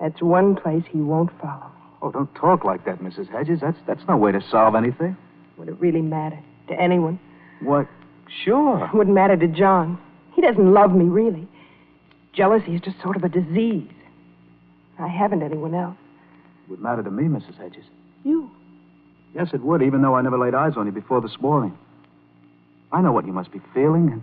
That's 0.00 0.20
one 0.22 0.56
place 0.56 0.84
he 0.90 0.98
won't 0.98 1.30
follow 1.40 1.66
me. 1.66 1.82
Oh, 2.02 2.10
don't 2.10 2.32
talk 2.34 2.64
like 2.64 2.84
that, 2.84 3.00
Mrs. 3.00 3.30
Hedges. 3.30 3.60
That's 3.60 3.78
that's 3.86 4.02
no 4.08 4.16
way 4.16 4.32
to 4.32 4.40
solve 4.50 4.74
anything. 4.74 5.16
Would 5.56 5.68
it 5.68 5.80
really 5.80 6.02
matter 6.02 6.38
to 6.68 6.74
anyone? 6.74 7.18
What? 7.60 7.86
Sure. 8.44 8.84
It 8.84 8.94
wouldn't 8.94 9.14
matter 9.14 9.36
to 9.36 9.48
John. 9.48 9.98
He 10.34 10.42
doesn't 10.42 10.72
love 10.72 10.94
me, 10.94 11.06
really. 11.06 11.48
Jealousy 12.34 12.74
is 12.74 12.82
just 12.82 13.00
sort 13.00 13.16
of 13.16 13.24
a 13.24 13.28
disease. 13.28 13.90
I 14.98 15.08
haven't 15.08 15.42
anyone 15.42 15.74
else. 15.74 15.96
It 16.64 16.70
would 16.70 16.80
matter 16.80 17.02
to 17.02 17.10
me, 17.10 17.24
Mrs. 17.24 17.56
Hedges. 17.58 17.84
You. 18.24 18.50
Yes, 19.34 19.48
it 19.52 19.62
would, 19.62 19.82
even 19.82 20.02
though 20.02 20.14
I 20.14 20.22
never 20.22 20.38
laid 20.38 20.54
eyes 20.54 20.74
on 20.76 20.86
you 20.86 20.92
before 20.92 21.20
this 21.20 21.36
morning. 21.40 21.76
I 22.92 23.00
know 23.00 23.12
what 23.12 23.26
you 23.26 23.32
must 23.32 23.52
be 23.52 23.60
feeling, 23.74 24.10
and 24.10 24.22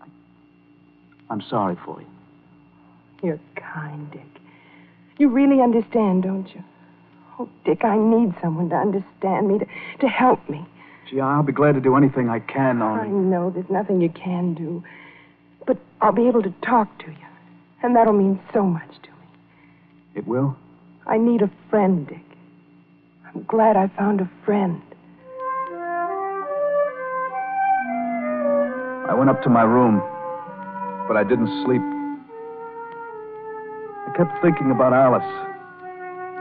I, 0.00 0.06
I'm 1.32 1.42
sorry 1.48 1.76
for 1.84 2.00
you. 2.00 2.06
You're 3.24 3.40
kind, 3.56 4.10
Dick. 4.12 4.20
You 5.16 5.30
really 5.30 5.62
understand, 5.62 6.24
don't 6.24 6.46
you? 6.54 6.62
Oh, 7.38 7.48
Dick, 7.64 7.82
I 7.82 7.96
need 7.96 8.34
someone 8.42 8.68
to 8.68 8.76
understand 8.76 9.48
me, 9.48 9.60
to, 9.60 9.66
to 10.00 10.08
help 10.08 10.46
me. 10.50 10.66
Gee, 11.08 11.20
I'll 11.20 11.42
be 11.42 11.52
glad 11.52 11.74
to 11.74 11.80
do 11.80 11.96
anything 11.96 12.28
I 12.28 12.40
can 12.40 12.82
on. 12.82 13.00
I 13.00 13.08
know 13.08 13.48
there's 13.48 13.70
nothing 13.70 14.02
you 14.02 14.10
can 14.10 14.52
do. 14.52 14.84
But 15.66 15.78
I'll 16.02 16.12
be 16.12 16.28
able 16.28 16.42
to 16.42 16.52
talk 16.62 16.98
to 16.98 17.06
you. 17.06 17.16
And 17.82 17.96
that'll 17.96 18.12
mean 18.12 18.38
so 18.52 18.62
much 18.62 18.90
to 19.02 19.10
me. 19.10 19.26
It 20.14 20.26
will? 20.26 20.54
I 21.06 21.16
need 21.16 21.40
a 21.40 21.50
friend, 21.70 22.06
Dick. 22.06 22.20
I'm 23.26 23.42
glad 23.44 23.78
I 23.78 23.88
found 23.96 24.20
a 24.20 24.30
friend. 24.44 24.82
I 29.08 29.14
went 29.16 29.30
up 29.30 29.42
to 29.44 29.48
my 29.48 29.62
room, 29.62 30.00
but 31.08 31.16
I 31.16 31.24
didn't 31.24 31.64
sleep. 31.64 31.93
I 34.14 34.16
kept 34.16 34.42
thinking 34.42 34.70
about 34.70 34.92
Alice. 34.92 35.26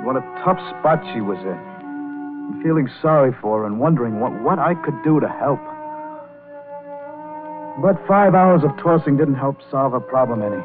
What 0.06 0.16
a 0.16 0.22
tough 0.46 0.60
spot 0.78 1.02
she 1.12 1.22
was 1.22 1.40
in. 1.40 1.58
And 1.58 2.62
feeling 2.62 2.88
sorry 3.02 3.34
for 3.42 3.62
her 3.62 3.66
and 3.66 3.80
wondering 3.80 4.20
what, 4.20 4.32
what 4.44 4.60
I 4.60 4.76
could 4.76 4.94
do 5.04 5.20
to 5.20 5.28
help. 5.28 5.58
But 7.82 7.98
five 8.08 8.36
hours 8.36 8.64
of 8.64 8.78
tossing 8.78 9.18
didn't 9.18 9.42
help 9.42 9.58
solve 9.72 9.94
her 9.94 10.00
problem 10.00 10.44
any. 10.44 10.62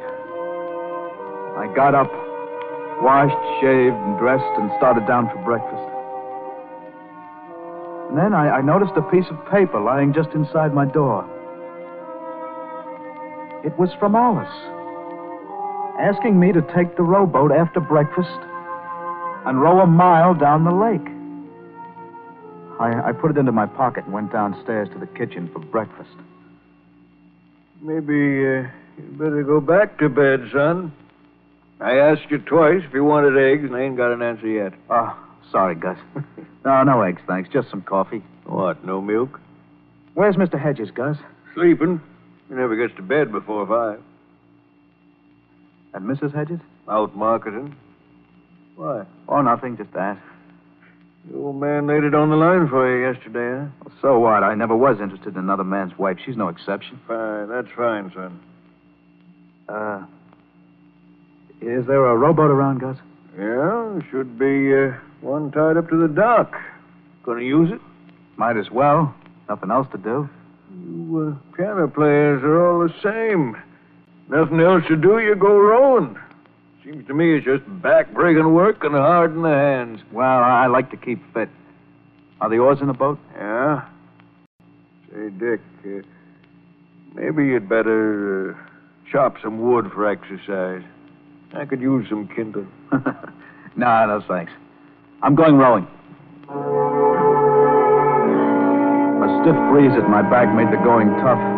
I 1.56 1.72
got 1.74 1.94
up, 1.94 2.12
washed, 3.00 3.40
shaved, 3.62 3.96
and 3.96 4.18
dressed, 4.18 4.58
and 4.60 4.70
started 4.76 5.06
down 5.06 5.30
for 5.32 5.40
breakfast. 5.48 5.88
And 8.10 8.18
then 8.18 8.34
I, 8.34 8.58
I 8.58 8.60
noticed 8.60 8.92
a 8.96 9.02
piece 9.08 9.26
of 9.30 9.38
paper 9.48 9.80
lying 9.80 10.12
just 10.12 10.28
inside 10.34 10.74
my 10.74 10.84
door. 10.84 11.24
It 13.64 13.72
was 13.78 13.88
from 13.98 14.14
Alice, 14.14 14.77
asking 15.98 16.38
me 16.38 16.52
to 16.52 16.62
take 16.74 16.96
the 16.96 17.02
rowboat 17.02 17.52
after 17.52 17.80
breakfast 17.80 18.38
and 19.46 19.60
row 19.60 19.80
a 19.80 19.86
mile 19.86 20.34
down 20.34 20.64
the 20.64 20.70
lake. 20.70 21.14
I, 22.80 23.08
I 23.08 23.12
put 23.12 23.32
it 23.32 23.38
into 23.38 23.52
my 23.52 23.66
pocket 23.66 24.04
and 24.04 24.12
went 24.12 24.32
downstairs 24.32 24.88
to 24.92 24.98
the 24.98 25.06
kitchen 25.06 25.50
for 25.52 25.58
breakfast. 25.58 26.10
Maybe 27.80 28.46
uh, 28.46 28.68
you 28.96 29.04
better 29.12 29.42
go 29.42 29.60
back 29.60 29.98
to 29.98 30.08
bed, 30.08 30.48
son. 30.52 30.92
I 31.80 31.94
asked 31.94 32.30
you 32.30 32.38
twice 32.38 32.82
if 32.86 32.92
you 32.92 33.04
wanted 33.04 33.36
eggs, 33.36 33.64
and 33.64 33.74
I 33.74 33.82
ain't 33.82 33.96
got 33.96 34.12
an 34.12 34.22
answer 34.22 34.48
yet. 34.48 34.74
Oh, 34.90 35.16
sorry, 35.50 35.74
Gus. 35.74 35.98
no, 36.64 36.82
no 36.82 37.02
eggs, 37.02 37.22
thanks. 37.26 37.48
Just 37.52 37.70
some 37.70 37.82
coffee. 37.82 38.22
What, 38.44 38.84
no 38.84 39.00
milk? 39.00 39.40
Where's 40.14 40.36
Mr. 40.36 40.60
Hedges, 40.60 40.90
Gus? 40.90 41.16
Sleeping. 41.54 42.00
He 42.48 42.54
never 42.54 42.74
gets 42.76 42.96
to 42.96 43.02
bed 43.02 43.30
before 43.30 43.66
five. 43.66 44.00
And 45.98 46.06
Mrs. 46.06 46.32
Hedges? 46.32 46.60
Out 46.88 47.16
marketing. 47.16 47.74
Why? 48.76 49.04
Oh, 49.28 49.42
nothing. 49.42 49.76
Just 49.76 49.92
that. 49.94 50.16
The 51.28 51.36
old 51.36 51.60
man 51.60 51.88
laid 51.88 52.04
it 52.04 52.14
on 52.14 52.30
the 52.30 52.36
line 52.36 52.68
for 52.68 52.86
you 52.88 53.12
yesterday, 53.12 53.64
huh? 53.64 53.84
Well, 53.84 53.94
so 54.00 54.18
what? 54.20 54.44
I 54.44 54.54
never 54.54 54.76
was 54.76 55.00
interested 55.00 55.34
in 55.34 55.40
another 55.40 55.64
man's 55.64 55.98
wife. 55.98 56.18
She's 56.24 56.36
no 56.36 56.46
exception. 56.46 57.00
Fine. 57.08 57.48
That's 57.48 57.66
fine, 57.76 58.12
son. 58.14 58.40
Uh, 59.68 60.06
is 61.60 61.84
there 61.88 62.06
a 62.06 62.16
rowboat 62.16 62.52
around, 62.52 62.78
Gus? 62.78 62.96
Yeah, 63.36 63.98
should 64.12 64.38
be 64.38 64.72
uh, 64.72 64.92
one 65.20 65.50
tied 65.50 65.76
up 65.76 65.90
to 65.90 65.96
the 65.96 66.06
dock. 66.06 66.54
Gonna 67.24 67.42
use 67.42 67.72
it? 67.72 67.80
Might 68.36 68.56
as 68.56 68.70
well. 68.70 69.12
Nothing 69.48 69.72
else 69.72 69.88
to 69.90 69.98
do. 69.98 70.30
You 70.70 71.36
uh, 71.36 71.56
piano 71.56 71.88
players 71.88 72.44
are 72.44 72.64
all 72.64 72.86
the 72.86 72.94
same. 73.02 73.56
Nothing 74.28 74.60
else 74.60 74.84
to 74.88 74.96
do, 74.96 75.18
you 75.20 75.34
go 75.34 75.56
rowing. 75.56 76.16
Seems 76.84 77.06
to 77.06 77.14
me 77.14 77.36
it's 77.36 77.46
just 77.46 77.62
back-breaking 77.82 78.52
work 78.52 78.84
and 78.84 78.94
hard 78.94 79.34
in 79.34 79.42
the 79.42 79.48
hands. 79.48 80.00
Well, 80.12 80.26
I, 80.26 80.66
like 80.66 80.90
to 80.90 80.98
keep 80.98 81.20
fit. 81.32 81.48
Are 82.40 82.50
the 82.50 82.58
oars 82.58 82.78
in 82.80 82.88
the 82.88 82.92
boat? 82.92 83.18
Yeah? 83.36 83.88
Say, 85.10 85.30
Dick, 85.30 85.60
uh, 85.84 86.06
maybe 87.14 87.46
you'd 87.46 87.68
better 87.68 88.52
uh, 88.52 88.54
chop 89.10 89.36
some 89.42 89.60
wood 89.60 89.90
for 89.94 90.06
exercise. 90.06 90.84
I 91.54 91.64
could 91.64 91.80
use 91.80 92.06
some 92.10 92.28
kindling. 92.28 92.70
no, 92.92 94.06
no, 94.06 94.22
thanks. 94.28 94.52
I'm 95.22 95.34
going 95.34 95.56
rowing. 95.56 95.86
A 99.24 99.42
stiff 99.42 99.56
breeze 99.72 99.92
at 99.96 100.08
my 100.08 100.22
back 100.22 100.54
made 100.54 100.68
the 100.68 100.82
going 100.84 101.08
tough. 101.20 101.57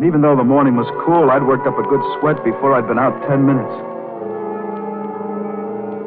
And 0.00 0.08
even 0.08 0.22
though 0.22 0.34
the 0.34 0.48
morning 0.48 0.80
was 0.80 0.88
cool, 1.04 1.28
I'd 1.28 1.44
worked 1.44 1.68
up 1.68 1.76
a 1.76 1.84
good 1.84 2.00
sweat 2.16 2.40
before 2.40 2.72
I'd 2.72 2.88
been 2.88 2.96
out 2.96 3.12
ten 3.28 3.44
minutes. 3.44 3.68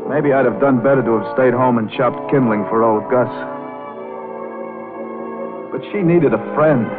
Maybe 0.10 0.34
I'd 0.34 0.50
have 0.50 0.58
done 0.58 0.82
better 0.82 1.06
to 1.06 1.22
have 1.22 1.30
stayed 1.38 1.54
home 1.54 1.78
and 1.78 1.94
chopped 1.94 2.18
kindling 2.34 2.66
for 2.74 2.82
old 2.82 3.06
Gus. 3.14 3.30
But 5.70 5.86
she 5.94 6.02
needed 6.02 6.34
a 6.34 6.42
friend. 6.58 6.90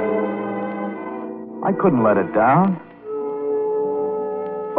I 1.66 1.74
couldn't 1.74 2.06
let 2.06 2.14
her 2.14 2.30
down. 2.30 2.78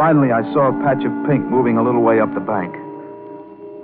Finally, 0.00 0.32
I 0.32 0.40
saw 0.56 0.72
a 0.72 0.76
patch 0.88 1.04
of 1.04 1.12
pink 1.28 1.44
moving 1.44 1.76
a 1.76 1.84
little 1.84 2.00
way 2.00 2.20
up 2.20 2.32
the 2.32 2.40
bank. 2.40 2.72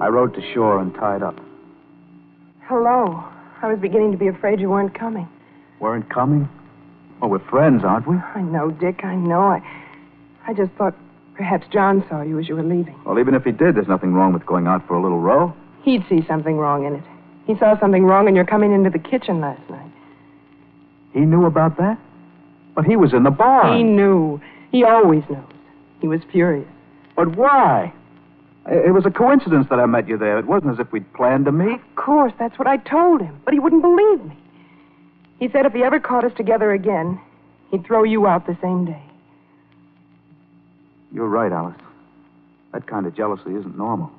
I 0.01 0.09
rowed 0.09 0.33
to 0.41 0.43
shore 0.57 0.81
and 0.81 0.95
tied 0.95 1.21
up. 1.21 1.37
Hello. 2.65 3.29
I 3.61 3.69
was 3.69 3.79
beginning 3.79 4.11
to 4.13 4.17
be 4.17 4.29
afraid 4.29 4.59
you 4.59 4.71
weren't 4.71 4.99
coming. 4.99 5.29
Weren't 5.81 6.09
coming? 6.09 6.49
Well, 7.23 7.31
we're 7.31 7.39
friends, 7.51 7.85
aren't 7.85 8.09
we? 8.09 8.17
I 8.17 8.43
know, 8.43 8.73
Dick. 8.73 9.05
I 9.05 9.15
know. 9.15 9.43
I, 9.43 9.63
I 10.49 10.53
just 10.53 10.73
thought 10.73 10.93
perhaps 11.37 11.65
John 11.73 12.05
saw 12.09 12.21
you 12.23 12.41
as 12.41 12.49
you 12.49 12.57
were 12.57 12.65
leaving. 12.65 13.01
Well, 13.07 13.21
even 13.21 13.35
if 13.35 13.45
he 13.45 13.53
did, 13.53 13.77
there's 13.77 13.87
nothing 13.87 14.13
wrong 14.13 14.33
with 14.33 14.45
going 14.45 14.67
out 14.67 14.85
for 14.89 14.97
a 14.97 15.03
little 15.03 15.21
row. 15.21 15.55
He'd 15.85 16.05
see 16.09 16.27
something 16.27 16.57
wrong 16.57 16.85
in 16.85 16.97
it. 16.97 17.05
He 17.47 17.57
saw 17.59 17.79
something 17.79 18.05
wrong 18.05 18.27
in 18.27 18.35
your 18.35 18.45
coming 18.45 18.73
into 18.73 18.91
the 18.91 18.99
kitchen 18.99 19.41
last 19.41 19.63
night. 19.71 19.89
He 21.13 21.21
knew 21.21 21.47
about 21.47 21.77
that? 21.77 21.97
But 22.75 22.87
he 22.87 22.97
was 22.97 23.13
in 23.13 23.23
the 23.23 23.31
barn. 23.31 23.77
He 23.79 23.85
knew. 23.85 24.41
He 24.73 24.83
always 24.83 25.23
knows. 25.31 25.45
He 26.01 26.09
was 26.09 26.23
furious. 26.33 26.69
But 27.15 27.37
why? 27.37 27.93
It 28.67 28.93
was 28.93 29.07
a 29.07 29.11
coincidence 29.11 29.69
that 29.71 29.79
I 29.79 29.87
met 29.87 30.09
you 30.09 30.19
there. 30.19 30.41
It 30.41 30.47
wasn't 30.47 30.73
as 30.73 30.81
if 30.81 30.91
we'd 30.91 31.13
planned 31.15 31.45
to 31.45 31.53
meet. 31.53 31.75
Of 31.75 31.95
course, 31.95 32.33
that's 32.37 32.59
what 32.59 32.67
I 32.67 32.79
told 32.79 33.21
him. 33.21 33.41
But 33.45 33.55
he 33.55 33.61
wouldn't 33.61 33.83
believe 33.83 34.25
me. 34.25 34.37
He 35.43 35.49
said 35.49 35.67
if 35.67 35.73
he 35.73 35.83
ever 35.83 35.99
caught 35.99 36.25
us 36.25 36.31
together 36.37 36.71
again, 36.71 37.21
he'd 37.73 37.85
throw 37.85 38.05
you 38.05 38.29
out 38.29 38.47
the 38.47 38.57
same 38.63 38.85
day. 38.85 39.03
You're 41.13 41.27
right, 41.27 41.51
Alice. 41.51 41.75
That 42.73 42.87
kind 42.87 43.07
of 43.07 43.17
jealousy 43.17 43.51
isn't 43.51 43.77
normal. 43.77 44.13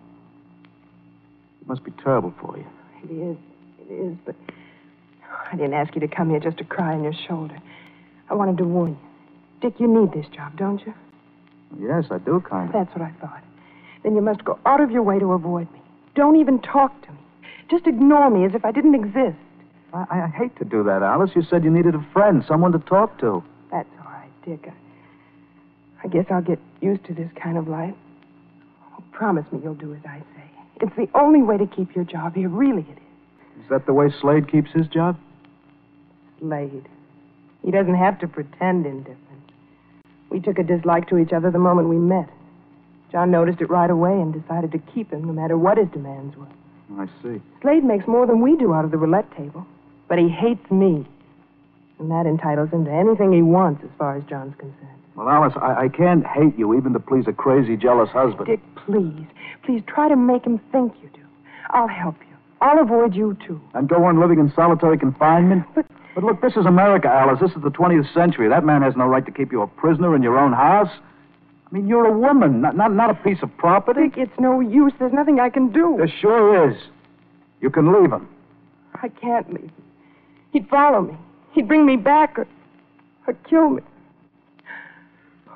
It 1.62 1.68
must 1.70 1.86
be 1.86 1.92
terrible 2.04 2.34
for 2.42 2.58
you. 2.58 2.66
It 3.06 3.32
is. 3.32 3.38
It 3.80 3.94
is, 3.94 4.18
but 4.26 4.36
I 5.50 5.56
didn't 5.56 5.76
ask 5.76 5.96
you 5.96 6.02
to 6.02 6.10
come 6.10 6.30
here 6.30 6.42
just 6.42 6.58
to 6.58 6.66
cry 6.66 6.94
on 6.94 7.04
your 7.06 7.14
shoulder. 7.26 7.58
I 8.30 8.34
wanted 8.34 8.58
to 8.58 8.66
warn 8.66 8.90
you. 8.92 9.00
Dick, 9.62 9.80
you 9.80 9.88
need 9.88 10.12
this 10.12 10.30
job, 10.36 10.58
don't 10.58 10.86
you? 10.86 10.94
Yes, 11.80 12.04
I 12.12 12.18
do, 12.18 12.42
kind 12.42 12.68
of. 12.68 12.74
That's 12.74 12.94
what 12.94 13.02
I 13.02 13.14
thought. 13.22 13.42
Then 14.04 14.16
you 14.16 14.22
must 14.22 14.44
go 14.44 14.60
out 14.66 14.82
of 14.82 14.92
your 14.92 15.04
way 15.04 15.20
to 15.20 15.32
avoid 15.32 15.72
me. 15.72 15.80
Don't 16.16 16.36
even 16.36 16.60
talk 16.60 17.02
to 17.04 17.12
me. 17.14 17.20
Just 17.72 17.88
ignore 17.88 18.30
me 18.30 18.44
as 18.44 18.54
if 18.54 18.66
I 18.66 18.74
didn't 18.74 18.96
exist. 18.96 19.38
I, 19.94 20.06
I 20.10 20.28
hate 20.28 20.56
to 20.58 20.66
do 20.66 20.84
that, 20.84 21.04
Alice. 21.04 21.32
You 21.36 21.44
said 21.44 21.64
you 21.64 21.70
needed 21.70 21.96
a 21.96 22.06
friend, 22.12 22.44
someone 22.48 22.72
to 22.72 22.80
talk 22.80 23.20
to. 23.20 23.44
That's 23.72 23.90
all 24.00 24.12
right, 24.12 24.32
Dick. 24.46 24.68
I, 24.68 26.06
I 26.06 26.08
guess 26.10 26.26
I'll 26.32 26.42
get 26.42 26.60
used 26.82 27.06
to 27.06 27.14
this 27.14 27.30
kind 27.36 27.58
of 27.58 27.68
life. 27.68 27.94
Oh, 28.94 29.04
promise 29.12 29.46
me 29.52 29.60
you'll 29.64 29.76
do 29.76 29.94
as 29.94 30.02
I 30.06 30.20
say. 30.36 30.44
It's 30.82 30.96
the 30.96 31.08
only 31.18 31.42
way 31.42 31.58
to 31.58 31.68
keep 31.68 31.96
your 31.96 32.04
job 32.04 32.36
here. 32.36 32.50
Really, 32.50 32.82
it 32.82 32.98
is. 32.98 33.64
Is 33.64 33.70
that 33.70 33.86
the 33.86 33.94
way 33.94 34.10
Slade 34.20 34.52
keeps 34.52 34.72
his 34.72 34.88
job? 34.88 35.18
Slade. 36.40 36.90
He 37.64 37.72
doesn't 37.72 37.96
have 37.96 38.20
to 38.20 38.28
pretend 38.28 38.86
indifferent. 38.86 39.20
We 40.30 40.40
took 40.40 40.58
a 40.58 40.64
dislike 40.64 41.08
to 41.10 41.20
each 41.20 41.32
other 41.32 41.52
the 41.52 41.60
moment 41.60 41.88
we 41.88 41.98
met. 41.98 42.28
John 43.12 43.30
noticed 43.30 43.62
it 43.62 43.70
right 43.70 43.90
away 43.90 44.12
and 44.12 44.34
decided 44.34 44.72
to 44.72 44.80
keep 44.80 45.12
him 45.12 45.24
no 45.24 45.32
matter 45.32 45.58
what 45.58 45.78
his 45.78 45.88
demands 45.90 46.36
were. 46.36 46.48
I 46.98 47.06
see. 47.22 47.40
Slade 47.62 47.84
makes 47.84 48.08
more 48.08 48.26
than 48.26 48.42
we 48.42 48.58
do 48.58 48.74
out 48.74 48.84
of 48.84 48.92
the 48.92 48.98
roulette 48.98 49.32
table, 49.38 49.66
but 50.14 50.22
he 50.22 50.30
hates 50.30 50.70
me. 50.70 51.04
And 51.98 52.12
that 52.12 52.28
entitles 52.28 52.70
him 52.70 52.86
to 52.86 52.92
anything 52.92 53.34
he 53.34 53.42
wants 53.42 53.84
as 53.84 53.90
far 53.98 54.16
as 54.16 54.24
John's 54.26 54.54
concerned. 54.60 55.02
Well, 55.16 55.28
Alice, 55.28 55.54
I, 55.60 55.86
I 55.86 55.90
can't 55.90 56.24
hate 56.24 56.56
you 56.56 56.78
even 56.78 56.94
to 56.94 57.00
please 57.00 57.26
a 57.28 57.34
crazy, 57.34 57.76
jealous 57.76 58.10
husband. 58.12 58.46
Dick, 58.46 58.60
please, 58.86 59.26
please 59.66 59.82
try 59.88 60.08
to 60.10 60.16
make 60.16 60.46
him 60.46 60.60
think 60.72 60.94
you 61.02 61.10
do. 61.16 61.26
I'll 61.72 61.88
help 61.88 62.16
you. 62.30 62.38
I'll 62.62 62.80
avoid 62.80 63.16
you, 63.16 63.36
too. 63.48 63.60
And 63.74 63.90
go 63.90 64.04
on 64.04 64.20
living 64.20 64.38
in 64.38 64.54
solitary 64.56 65.00
confinement? 65.00 65.66
But 65.74 65.88
But 66.14 66.24
look, 66.24 66.42
this 66.44 66.54
is 66.58 66.68
America, 66.68 67.08
Alice. 67.08 67.40
This 67.42 67.50
is 67.58 67.64
the 67.64 67.72
20th 67.72 68.14
century. 68.14 68.48
That 68.50 68.64
man 68.64 68.84
has 68.84 68.96
no 68.96 69.08
right 69.08 69.26
to 69.26 69.32
keep 69.32 69.52
you 69.52 69.64
a 69.64 69.68
prisoner 69.68 70.16
in 70.16 70.22
your 70.22 70.38
own 70.38 70.54
house. 70.54 70.92
I 71.66 71.74
mean, 71.74 71.88
you're 71.88 72.06
a 72.06 72.16
woman, 72.16 72.62
not, 72.62 72.78
not, 72.78 72.94
not 72.94 73.10
a 73.10 73.16
piece 73.16 73.42
of 73.42 73.50
property. 73.58 74.10
Dick, 74.10 74.18
it's 74.20 74.40
no 74.40 74.60
use. 74.60 74.94
There's 75.00 75.12
nothing 75.12 75.40
I 75.40 75.50
can 75.50 75.72
do. 75.72 75.96
There 75.98 76.14
sure 76.22 76.70
is. 76.70 76.78
You 77.62 77.72
can 77.72 77.92
leave 77.92 78.12
him. 78.12 78.30
I 79.02 79.08
can't 79.08 79.52
leave 79.52 79.64
him. 79.64 79.84
He'd 80.54 80.70
follow 80.70 81.02
me. 81.02 81.18
He'd 81.52 81.68
bring 81.68 81.86
me 81.86 81.98
back 81.98 82.38
or, 82.38 82.48
or 83.28 83.34
kill 83.50 83.72
me. 83.72 83.82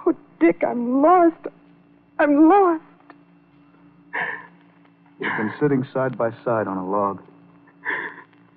Oh, 0.05 0.15
Dick, 0.39 0.63
I'm 0.67 1.01
lost. 1.01 1.37
I'm 2.19 2.49
lost. 2.49 2.83
We've 5.19 5.37
been 5.37 5.53
sitting 5.59 5.85
side 5.93 6.17
by 6.17 6.31
side 6.43 6.67
on 6.67 6.77
a 6.77 6.89
log. 6.89 7.21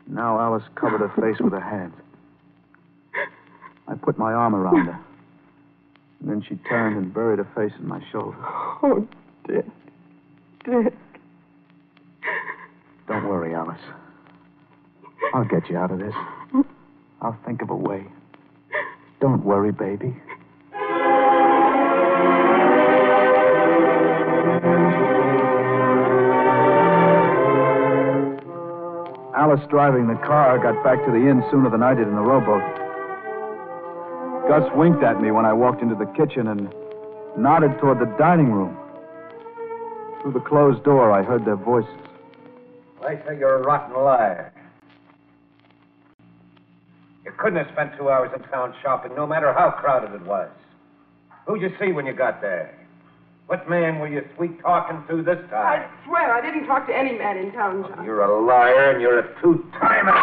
Now 0.06 0.40
Alice 0.40 0.64
covered 0.74 1.00
her 1.00 1.12
face 1.20 1.40
with 1.40 1.52
her 1.52 1.60
hands. 1.60 1.94
I 3.86 3.94
put 3.94 4.18
my 4.18 4.32
arm 4.32 4.54
around 4.54 4.86
her. 4.86 5.00
And 6.20 6.30
then 6.30 6.44
she 6.48 6.56
turned 6.68 6.96
and 6.96 7.12
buried 7.12 7.38
her 7.38 7.48
face 7.54 7.72
in 7.78 7.86
my 7.86 8.02
shoulder. 8.10 8.36
Oh, 8.82 9.06
Dick. 9.46 9.66
Dick. 10.64 10.94
Don't 13.08 13.28
worry, 13.28 13.54
Alice. 13.54 13.80
I'll 15.34 15.44
get 15.44 15.68
you 15.68 15.76
out 15.76 15.90
of 15.90 15.98
this. 15.98 16.14
I'll 17.22 17.38
think 17.44 17.62
of 17.62 17.70
a 17.70 17.76
way. 17.76 18.06
Don't 19.20 19.44
worry, 19.44 19.72
baby. 19.72 20.14
Alice 29.36 29.66
driving 29.70 30.06
the 30.06 30.14
car 30.26 30.58
got 30.58 30.82
back 30.84 31.04
to 31.04 31.10
the 31.10 31.28
inn 31.28 31.42
sooner 31.50 31.70
than 31.70 31.82
I 31.82 31.94
did 31.94 32.06
in 32.06 32.14
the 32.14 32.20
rowboat. 32.20 32.62
Gus 34.48 34.70
winked 34.74 35.02
at 35.02 35.20
me 35.20 35.30
when 35.30 35.44
I 35.44 35.52
walked 35.52 35.82
into 35.82 35.94
the 35.94 36.06
kitchen 36.16 36.48
and 36.48 36.72
nodded 37.38 37.78
toward 37.78 38.00
the 38.00 38.12
dining 38.18 38.52
room. 38.52 38.76
Through 40.20 40.32
the 40.32 40.40
closed 40.40 40.84
door, 40.84 41.12
I 41.12 41.22
heard 41.22 41.44
their 41.44 41.56
voices. 41.56 41.90
I 43.02 43.16
say 43.26 43.38
you're 43.38 43.56
a 43.56 43.62
rotten 43.62 43.94
liar. 43.94 44.52
You 47.40 47.44
couldn't 47.44 47.64
have 47.64 47.72
spent 47.72 47.96
two 47.96 48.10
hours 48.10 48.30
in 48.36 48.42
town 48.50 48.74
shopping, 48.82 49.12
no 49.16 49.26
matter 49.26 49.50
how 49.54 49.70
crowded 49.70 50.12
it 50.14 50.26
was. 50.26 50.50
Who'd 51.46 51.62
you 51.62 51.72
see 51.80 51.90
when 51.90 52.04
you 52.04 52.12
got 52.12 52.42
there? 52.42 52.76
What 53.46 53.66
man 53.66 53.98
were 53.98 54.08
you 54.08 54.22
sweet 54.36 54.60
talking 54.60 55.02
to 55.08 55.22
this 55.22 55.38
time? 55.48 55.88
I 55.88 56.06
swear 56.06 56.34
I 56.34 56.42
didn't 56.42 56.66
talk 56.66 56.86
to 56.88 56.94
any 56.94 57.16
man 57.16 57.38
in 57.38 57.50
town, 57.52 57.86
John. 57.88 58.04
You're 58.04 58.20
a 58.20 58.44
liar 58.44 58.90
and 58.90 59.00
you're 59.00 59.20
a 59.20 59.40
two-timer. 59.40 60.20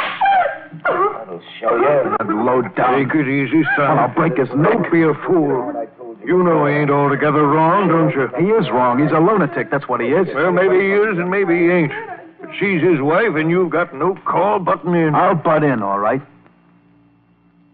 That'll 0.84 1.42
show 1.60 1.76
you. 1.76 2.44
Low 2.46 2.62
down. 2.62 3.10
Take 3.10 3.16
it 3.16 3.28
easy, 3.28 3.64
son. 3.76 3.98
I'll 3.98 4.14
break 4.14 4.38
his 4.38 4.50
neck. 4.50 4.74
Don't 4.74 4.92
be 4.92 5.02
a 5.02 5.16
fool. 5.26 5.74
You. 6.22 6.38
You 6.38 6.44
know 6.44 6.68
he 6.68 6.76
ain't 6.76 6.92
altogether 6.92 7.48
wrong, 7.48 7.88
don't 7.88 8.14
you? 8.14 8.30
He 8.38 8.52
is 8.54 8.70
wrong. 8.70 9.02
He's 9.02 9.12
a 9.12 9.20
lunatic. 9.20 9.72
That's 9.72 9.88
what 9.88 10.02
he 10.02 10.10
is. 10.10 10.28
Well, 10.36 10.52
maybe 10.52 10.76
he 10.80 10.92
is 10.92 11.18
and 11.18 11.32
maybe 11.32 11.58
he 11.58 11.70
ain't. 11.72 11.92
But 12.40 12.52
she's 12.60 12.84
his 12.84 13.02
wife, 13.02 13.34
and 13.34 13.50
you've 13.50 13.72
got 13.72 13.96
no 13.96 14.14
call 14.24 14.60
button 14.60 14.94
in. 14.94 15.16
I'll 15.16 15.34
butt 15.34 15.64
in, 15.64 15.82
all 15.82 15.98
right. 15.98 16.22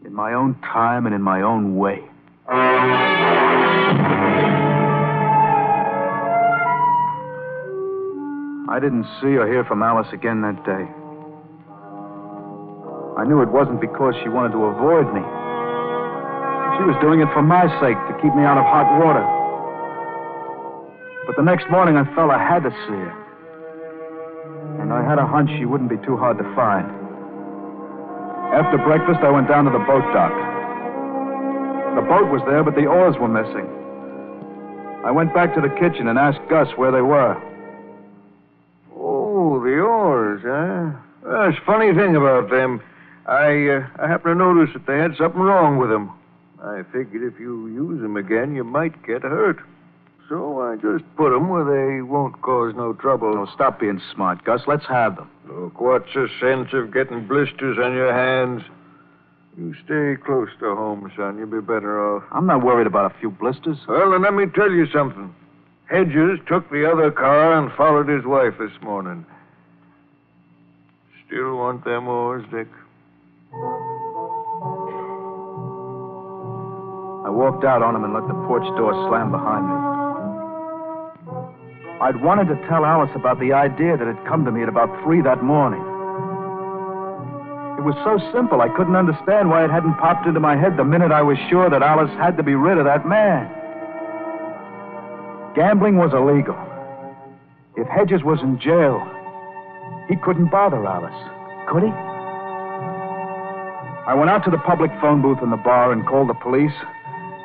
In 0.05 0.13
my 0.13 0.33
own 0.33 0.55
time 0.62 1.05
and 1.05 1.15
in 1.15 1.22
my 1.22 1.41
own 1.41 1.77
way. 1.77 2.03
I 8.69 8.79
didn't 8.81 9.05
see 9.22 9.38
or 9.38 9.48
hear 9.48 9.63
from 9.63 9.81
Alice 9.81 10.07
again 10.12 10.41
that 10.41 10.65
day. 10.65 10.86
I 13.15 13.24
knew 13.24 13.41
it 13.41 13.50
wasn't 13.50 13.79
because 13.79 14.13
she 14.24 14.29
wanted 14.29 14.51
to 14.51 14.65
avoid 14.65 15.07
me. 15.13 15.22
She 16.77 16.83
was 16.83 16.98
doing 17.00 17.22
it 17.22 17.31
for 17.31 17.41
my 17.41 17.63
sake, 17.79 17.95
to 17.95 18.13
keep 18.22 18.36
me 18.36 18.43
out 18.43 18.57
of 18.57 18.65
hot 18.65 19.00
water. 19.00 19.24
But 21.27 21.38
the 21.38 21.43
next 21.43 21.69
morning, 21.72 21.95
I 21.95 22.03
felt 22.13 22.29
I 22.29 22.43
had 22.43 22.63
to 22.63 22.72
see 22.72 23.00
her. 23.00 23.13
And 24.81 24.91
I 24.91 25.07
had 25.07 25.17
a 25.17 25.25
hunch 25.25 25.50
she 25.57 25.65
wouldn't 25.65 25.89
be 25.89 25.98
too 26.05 26.17
hard 26.17 26.38
to 26.39 26.43
find. 26.55 27.02
After 28.53 28.77
breakfast, 28.77 29.19
I 29.24 29.31
went 29.31 29.48
down 29.48 29.65
to 29.65 29.72
the 29.72 29.79
boat 29.79 30.05
dock. 30.13 30.31
The 31.95 32.01
boat 32.01 32.31
was 32.31 32.41
there, 32.45 32.63
but 32.63 32.75
the 32.75 32.86
oars 32.86 33.15
were 33.17 33.27
missing. 33.27 33.65
I 35.03 35.12
went 35.12 35.33
back 35.33 35.55
to 35.55 35.62
the 35.62 35.69
kitchen 35.69 36.07
and 36.07 36.19
asked 36.19 36.39
Gus 36.50 36.67
where 36.77 36.91
they 36.91 37.01
were. 37.01 37.36
Oh, 38.95 39.60
the 39.60 39.79
oars, 39.79 40.41
huh? 40.43 40.98
Well, 41.24 41.50
it's 41.50 41.57
a 41.57 41.65
funny 41.65 41.93
thing 41.93 42.15
about 42.15 42.51
them. 42.51 42.82
I, 43.25 43.67
uh, 43.67 43.88
I 43.97 44.08
happened 44.08 44.39
to 44.39 44.45
notice 44.45 44.73
that 44.73 44.86
they 44.86 44.99
had 44.99 45.15
something 45.17 45.41
wrong 45.41 45.78
with 45.78 45.89
them. 45.89 46.12
I 46.62 46.84
figured 46.93 47.23
if 47.23 47.39
you 47.39 47.67
use 47.67 48.01
them 48.01 48.17
again, 48.17 48.56
you 48.56 48.63
might 48.63 49.06
get 49.06 49.23
hurt. 49.23 49.60
So 50.29 50.62
I 50.62 50.75
just 50.75 51.03
put 51.17 51.31
them 51.31 51.49
where 51.49 51.65
they 51.65 52.01
won't 52.01 52.41
cause 52.41 52.73
no 52.75 52.93
trouble. 52.93 53.47
Stop 53.53 53.79
being 53.79 54.01
smart, 54.13 54.43
Gus. 54.45 54.62
Let's 54.67 54.86
have 54.88 55.17
them. 55.17 55.29
Look, 55.47 55.81
what's 55.81 56.13
the 56.13 56.27
sense 56.39 56.69
of 56.73 56.93
getting 56.93 57.27
blisters 57.27 57.77
on 57.77 57.93
your 57.93 58.13
hands? 58.13 58.63
You 59.57 59.75
stay 59.86 60.15
close 60.25 60.49
to 60.62 60.75
home, 60.75 61.12
son. 61.15 61.38
You'll 61.38 61.47
be 61.47 61.62
better 61.62 62.01
off. 62.01 62.23
I'm 62.31 62.47
not 62.47 62.63
worried 62.63 62.88
about 62.88 63.12
a 63.12 63.19
few 63.19 63.29
blisters. 63.29 63.77
Well, 63.88 64.12
then 64.12 64.23
let 64.23 64.33
me 64.33 64.45
tell 64.47 64.71
you 64.71 64.88
something. 64.91 65.33
Hedges 65.86 66.39
took 66.47 66.69
the 66.71 66.89
other 66.89 67.12
car 67.12 67.53
and 67.59 67.71
followed 67.73 68.07
his 68.07 68.25
wife 68.25 68.53
this 68.57 68.71
morning. 68.81 69.25
Still 71.27 71.57
want 71.57 71.83
them 71.83 72.07
oars, 72.07 72.45
Dick? 72.49 72.67
I 77.25 77.29
walked 77.29 77.63
out 77.63 77.83
on 77.83 77.95
him 77.95 78.03
and 78.05 78.13
let 78.13 78.27
the 78.27 78.33
porch 78.47 78.65
door 78.77 78.93
slam 79.07 79.31
behind 79.31 79.67
me. 79.67 79.83
I'd 82.04 82.20
wanted 82.20 82.52
to 82.52 82.60
tell 82.68 82.84
Alice 82.84 83.16
about 83.16 83.39
the 83.39 83.54
idea 83.54 83.96
that 83.96 84.06
had 84.06 84.20
come 84.28 84.44
to 84.44 84.52
me 84.52 84.62
at 84.62 84.68
about 84.68 84.92
three 85.04 85.22
that 85.22 85.42
morning. 85.42 85.80
It 87.80 87.84
was 87.88 87.96
so 88.04 88.20
simple, 88.36 88.60
I 88.60 88.68
couldn't 88.76 88.98
understand 88.98 89.48
why 89.50 89.63
it 89.63 89.72
hadn't 89.72 89.96
popped 90.04 90.28
into 90.28 90.42
my 90.42 90.58
head 90.58 90.76
the 90.76 90.84
minute 90.84 91.13
I 91.13 91.22
was 91.22 91.38
sure 91.50 91.70
that 91.70 91.82
Alice 91.82 92.12
had 92.20 92.36
to 92.36 92.44
be 92.44 92.56
rid 92.56 92.78
of 92.78 92.84
that 92.84 93.08
man. 93.08 93.48
Gambling 95.56 95.96
was 95.96 96.12
illegal. 96.12 96.60
If 97.80 97.88
Hedges 97.88 98.22
was 98.22 98.44
in 98.44 98.60
jail, 98.60 99.00
he 100.10 100.18
couldn't 100.20 100.52
bother 100.52 100.84
Alice, 100.86 101.16
could 101.72 101.84
he? 101.84 101.94
I 104.04 104.13
went 104.13 104.30
out 104.30 104.44
to 104.44 104.52
the 104.52 104.60
public 104.68 104.92
phone 105.00 105.22
booth 105.22 105.39
in 105.42 105.52
the 105.52 105.63
bar 105.63 105.94
and 105.94 106.06
called 106.06 106.28
the 106.28 106.36
police 106.44 106.76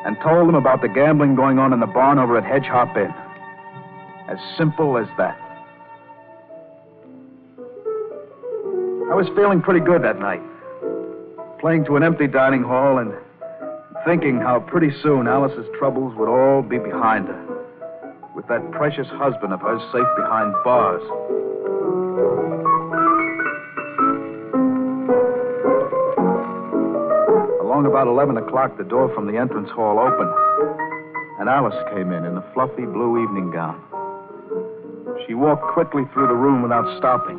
and 0.05 0.19
told 0.19 0.49
them 0.49 0.57
about 0.57 0.83
the 0.83 0.89
gambling 0.89 1.37
going 1.37 1.61
on 1.61 1.73
in 1.73 1.79
the 1.79 1.87
barn 1.87 2.19
over 2.19 2.37
at 2.37 2.43
Hedge 2.43 2.67
Hop 2.67 2.97
Inn. 2.97 3.15
As 4.29 4.37
simple 4.59 4.99
as 4.99 5.09
that. 5.17 5.41
I 9.09 9.15
was 9.15 9.27
feeling 9.35 9.63
pretty 9.63 9.81
good 9.81 10.03
that 10.03 10.21
night. 10.21 10.43
Playing 11.61 11.87
to 11.87 11.97
an 11.97 12.03
empty 12.03 12.27
dining 12.27 12.63
hall 12.63 12.99
and 12.99 13.15
thinking 14.05 14.39
how 14.39 14.61
pretty 14.61 14.91
soon 15.03 15.27
Alice's 15.27 15.65
troubles 15.79 16.15
would 16.19 16.29
all 16.29 16.61
be 16.61 16.77
behind 16.77 17.27
her. 17.29 17.43
With 18.37 18.47
that 18.49 18.71
precious 18.71 19.09
husband 19.13 19.55
of 19.55 19.63
hers 19.63 19.81
safe 19.93 20.07
behind 20.19 20.53
bars. 20.63 21.03
Along 27.65 27.87
about 27.87 28.07
11 28.09 28.37
o'clock, 28.37 28.77
the 28.77 28.85
door 28.85 29.09
from 29.15 29.27
the 29.27 29.39
entrance 29.39 29.71
hall 29.71 29.99
opened, 29.99 30.35
and 31.41 31.49
Alice 31.49 31.75
came 31.95 32.13
in 32.13 32.27
in 32.27 32.37
a 32.37 32.45
fluffy 32.53 32.85
blue 32.85 33.25
evening 33.25 33.51
gown. 33.51 33.88
She 35.29 35.35
walked 35.35 35.75
quickly 35.75 36.05
through 36.15 36.29
the 36.29 36.35
room 36.35 36.63
without 36.63 36.89
stopping. 36.97 37.39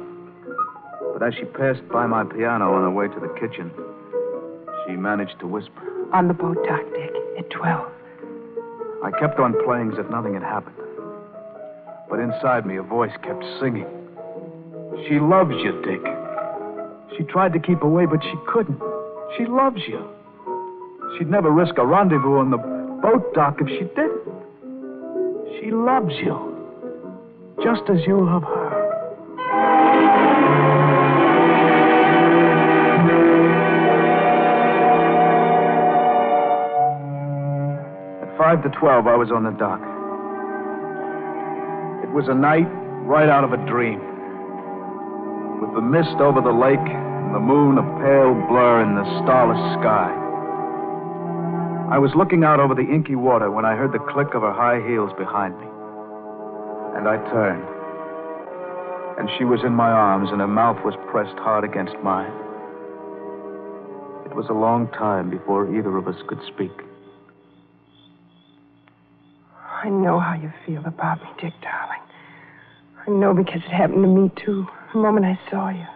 But 1.12 1.24
as 1.24 1.34
she 1.34 1.46
passed 1.46 1.82
by 1.90 2.06
my 2.06 2.24
piano 2.24 2.72
on 2.72 2.84
her 2.84 2.92
way 2.92 3.08
to 3.08 3.20
the 3.20 3.34
kitchen, 3.40 3.72
she 4.86 4.94
managed 4.94 5.40
to 5.40 5.48
whisper. 5.48 5.82
On 6.14 6.28
the 6.28 6.36
boat 6.36 6.58
dock, 6.68 6.86
Dick, 6.94 7.12
at 7.40 7.50
12. 7.50 7.92
I 9.04 9.12
kept 9.20 9.40
on 9.40 9.56
playing 9.66 9.94
as 9.94 9.98
if 9.98 10.10
nothing 10.12 10.36
had 10.36 10.44
happened. 10.44 10.76
But 12.10 12.20
inside 12.20 12.68
me, 12.68 12.78
a 12.78 12.84
voice 12.84 13.12
kept 13.24 13.44
singing. 13.60 13.88
She 15.08 15.20
loves 15.20 15.56
you, 15.58 15.82
Dick. 15.82 16.06
She 17.18 17.24
tried 17.24 17.54
to 17.54 17.60
keep 17.60 17.82
away, 17.82 18.06
but 18.06 18.22
she 18.22 18.36
couldn't. 18.48 18.80
She 19.36 19.46
loves 19.46 19.82
you. 19.88 20.08
She'd 21.18 21.30
never 21.30 21.50
risk 21.50 21.78
a 21.78 21.86
rendezvous 21.86 22.38
on 22.38 22.52
the 22.52 22.58
boat 23.02 23.34
dock 23.34 23.58
if 23.62 23.68
she 23.68 23.86
didn't. 23.96 24.30
She 25.60 25.72
loves 25.72 26.14
you, 26.22 26.49
just 27.64 27.90
as 27.90 28.00
you 28.08 28.26
love 28.26 28.44
her. 28.44 28.70
At 38.24 38.38
five 38.38 38.64
to 38.64 38.70
twelve, 38.80 39.08
I 39.08 39.16
was 39.16 39.30
on 39.32 39.44
the 39.44 39.52
dock. 39.52 39.82
It 42.04 42.12
was 42.16 42.28
a 42.30 42.34
night 42.34 42.68
right 43.04 43.28
out 43.28 43.44
of 43.44 43.52
a 43.52 43.58
dream. 43.68 44.00
With 45.62 45.76
the 45.76 45.82
mist 45.82 46.22
over 46.22 46.40
the 46.40 46.56
lake 46.56 46.80
and 46.80 47.36
the 47.36 47.40
moon 47.40 47.78
a 47.78 47.84
pale 48.00 48.34
blur 48.48 48.82
in 48.82 48.96
the 48.96 49.04
starless 49.24 49.60
sky. 49.82 50.16
I 51.92 51.98
was 51.98 52.12
looking 52.16 52.44
out 52.44 52.60
over 52.60 52.74
the 52.74 52.88
inky 52.88 53.16
water 53.16 53.52
when 53.52 53.66
I 53.66 53.76
heard 53.76 53.92
the 53.92 54.00
click 54.00 54.34
of 54.34 54.44
her 54.44 54.54
high 54.54 54.80
heels 54.88 55.12
behind 55.18 55.60
me. 55.60 55.66
And 57.00 57.08
I 57.08 57.16
turned. 57.32 57.64
And 59.18 59.30
she 59.38 59.46
was 59.46 59.62
in 59.64 59.72
my 59.72 59.90
arms, 59.90 60.32
and 60.32 60.42
her 60.42 60.48
mouth 60.48 60.84
was 60.84 60.96
pressed 61.10 61.40
hard 61.40 61.64
against 61.64 61.96
mine. 62.04 62.34
It 64.26 64.36
was 64.36 64.48
a 64.50 64.54
long 64.54 64.90
time 64.92 65.30
before 65.30 65.74
either 65.74 65.96
of 65.96 66.10
us 66.10 66.18
could 66.28 66.40
speak. 66.54 66.74
I 69.82 69.88
know 69.88 70.20
how 70.20 70.34
you 70.34 70.52
feel 70.66 70.86
about 70.86 71.24
me, 71.24 71.30
Dick, 71.40 71.54
darling. 71.62 72.02
I 73.08 73.10
know 73.12 73.34
because 73.34 73.62
it 73.66 73.72
happened 73.72 74.04
to 74.04 74.10
me, 74.10 74.30
too, 74.36 74.68
the 74.92 75.00
moment 75.00 75.26
I 75.26 75.40
saw 75.50 75.70
you. 75.70 75.88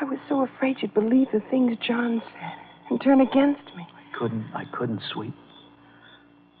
I 0.00 0.04
was 0.04 0.18
so 0.28 0.42
afraid 0.42 0.78
you'd 0.80 0.94
believe 0.94 1.28
the 1.32 1.42
things 1.48 1.78
John 1.86 2.20
said 2.32 2.58
and 2.90 3.00
turn 3.00 3.20
against 3.20 3.72
me. 3.76 3.86
I 3.86 4.18
couldn't. 4.18 4.46
I 4.52 4.64
couldn't, 4.72 5.00
sweet. 5.12 5.34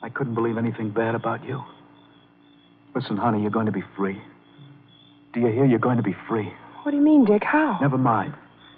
I 0.00 0.10
couldn't 0.10 0.36
believe 0.36 0.58
anything 0.58 0.90
bad 0.90 1.16
about 1.16 1.44
you. 1.44 1.64
Listen, 2.94 3.16
honey, 3.16 3.40
you're 3.42 3.50
going 3.50 3.66
to 3.66 3.72
be 3.72 3.84
free. 3.96 4.20
Do 5.32 5.40
you 5.40 5.48
hear? 5.48 5.64
You're 5.64 5.78
going 5.78 5.98
to 5.98 6.02
be 6.02 6.16
free. 6.28 6.52
What 6.82 6.92
do 6.92 6.96
you 6.96 7.02
mean, 7.02 7.24
Dick? 7.24 7.42
How? 7.44 7.78
Never 7.80 7.98
mind. 7.98 8.34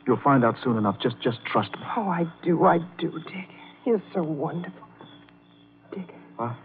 You'll 0.06 0.20
find 0.20 0.44
out 0.44 0.56
soon 0.64 0.76
enough. 0.76 0.96
Just 1.00 1.20
just 1.20 1.38
trust 1.44 1.70
me. 1.72 1.84
Oh, 1.96 2.08
I 2.08 2.24
do, 2.42 2.64
I 2.64 2.78
do, 2.98 3.12
Dick. 3.26 3.48
You're 3.86 4.02
so 4.14 4.22
wonderful. 4.22 4.86
Dick. 5.94 6.08
What? 6.36 6.56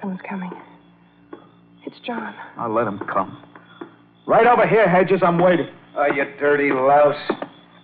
Someone's 0.00 0.20
coming. 0.28 0.50
It's 1.86 1.96
John. 2.06 2.34
I'll 2.56 2.72
let 2.72 2.86
him 2.86 2.98
come. 3.10 3.42
Right 4.26 4.46
over 4.46 4.66
here, 4.66 4.88
Hedges. 4.88 5.20
I'm 5.22 5.38
waiting. 5.38 5.68
Oh, 5.96 6.06
you 6.06 6.24
dirty 6.38 6.70
louse. 6.70 7.16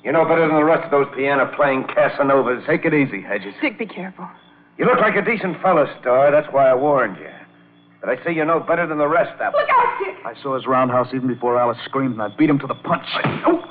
You 0.05 0.13
know 0.13 0.25
better 0.25 0.47
than 0.47 0.55
the 0.55 0.65
rest 0.65 0.85
of 0.85 0.91
those 0.91 1.07
piano 1.17 1.51
playing 1.57 1.85
Casanovas. 1.85 2.65
Take 2.67 2.85
it 2.85 2.95
easy, 2.95 3.21
Hedges. 3.21 3.55
Dick, 3.61 3.79
be 3.79 3.87
careful. 3.87 4.29
You 4.79 4.85
look 4.85 5.01
like 5.01 5.17
a 5.17 5.23
decent 5.25 5.61
fellow, 5.63 5.87
Starr. 6.01 6.31
That's 6.31 6.47
why 6.53 6.69
I 6.69 6.75
warned 6.75 7.17
you. 7.17 7.31
But 8.01 8.11
I 8.11 8.25
say 8.25 8.35
you 8.35 8.45
know 8.45 8.61
better 8.61 8.87
than 8.87 8.99
the 8.99 9.09
rest 9.09 9.33
of 9.33 9.39
them. 9.39 9.53
Look 9.53 9.69
out, 9.71 9.99
Dick! 10.05 10.17
I 10.25 10.35
saw 10.43 10.55
his 10.55 10.67
roundhouse 10.67 11.09
even 11.15 11.29
before 11.29 11.59
Alice 11.59 11.79
screamed, 11.85 12.13
and 12.15 12.23
I 12.23 12.29
beat 12.29 12.51
him 12.51 12.59
to 12.61 12.67
the 12.67 12.75
punch. 12.75 13.07
Oh, 13.47 13.63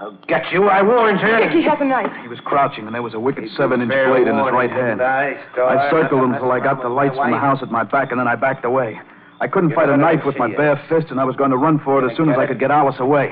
I'll 0.00 0.18
get 0.26 0.50
you. 0.52 0.68
I 0.68 0.82
warned 0.82 1.20
you. 1.20 1.36
Dick, 1.36 1.50
he 1.52 1.62
has 1.62 1.78
a 1.80 1.84
knife. 1.84 2.12
He 2.22 2.28
was 2.28 2.40
crouching, 2.44 2.86
and 2.86 2.94
there 2.94 3.02
was 3.02 3.14
a 3.14 3.20
wicked 3.20 3.44
seven-inch 3.56 3.90
blade 3.90 4.28
in 4.28 4.36
his 4.36 4.52
right 4.52 4.70
hand. 4.70 5.02
I, 5.02 5.34
I 5.56 5.90
circled 5.90 6.22
him 6.22 6.32
That's 6.32 6.42
until 6.42 6.52
I 6.52 6.60
got 6.60 6.82
the 6.82 6.88
lights 6.88 7.16
from 7.16 7.30
the 7.30 7.38
house 7.38 7.58
at 7.62 7.70
my 7.70 7.84
back, 7.84 8.10
and 8.10 8.18
then 8.20 8.28
I 8.28 8.36
backed 8.36 8.64
away. 8.64 8.98
I 9.40 9.48
couldn't 9.48 9.70
You 9.70 9.76
fight 9.76 9.88
a 9.88 9.96
knife 9.96 10.20
with 10.24 10.38
my 10.38 10.48
see 10.50 10.56
bare 10.56 10.80
fist, 10.88 11.10
and 11.10 11.18
I 11.18 11.24
was 11.24 11.34
going 11.34 11.50
to 11.50 11.56
run 11.56 11.80
for 11.84 11.98
it 12.04 12.08
as 12.08 12.16
soon 12.16 12.30
as 12.30 12.38
I 12.38 12.46
could 12.46 12.60
get 12.60 12.70
Alice 12.70 12.94
away. 13.00 13.30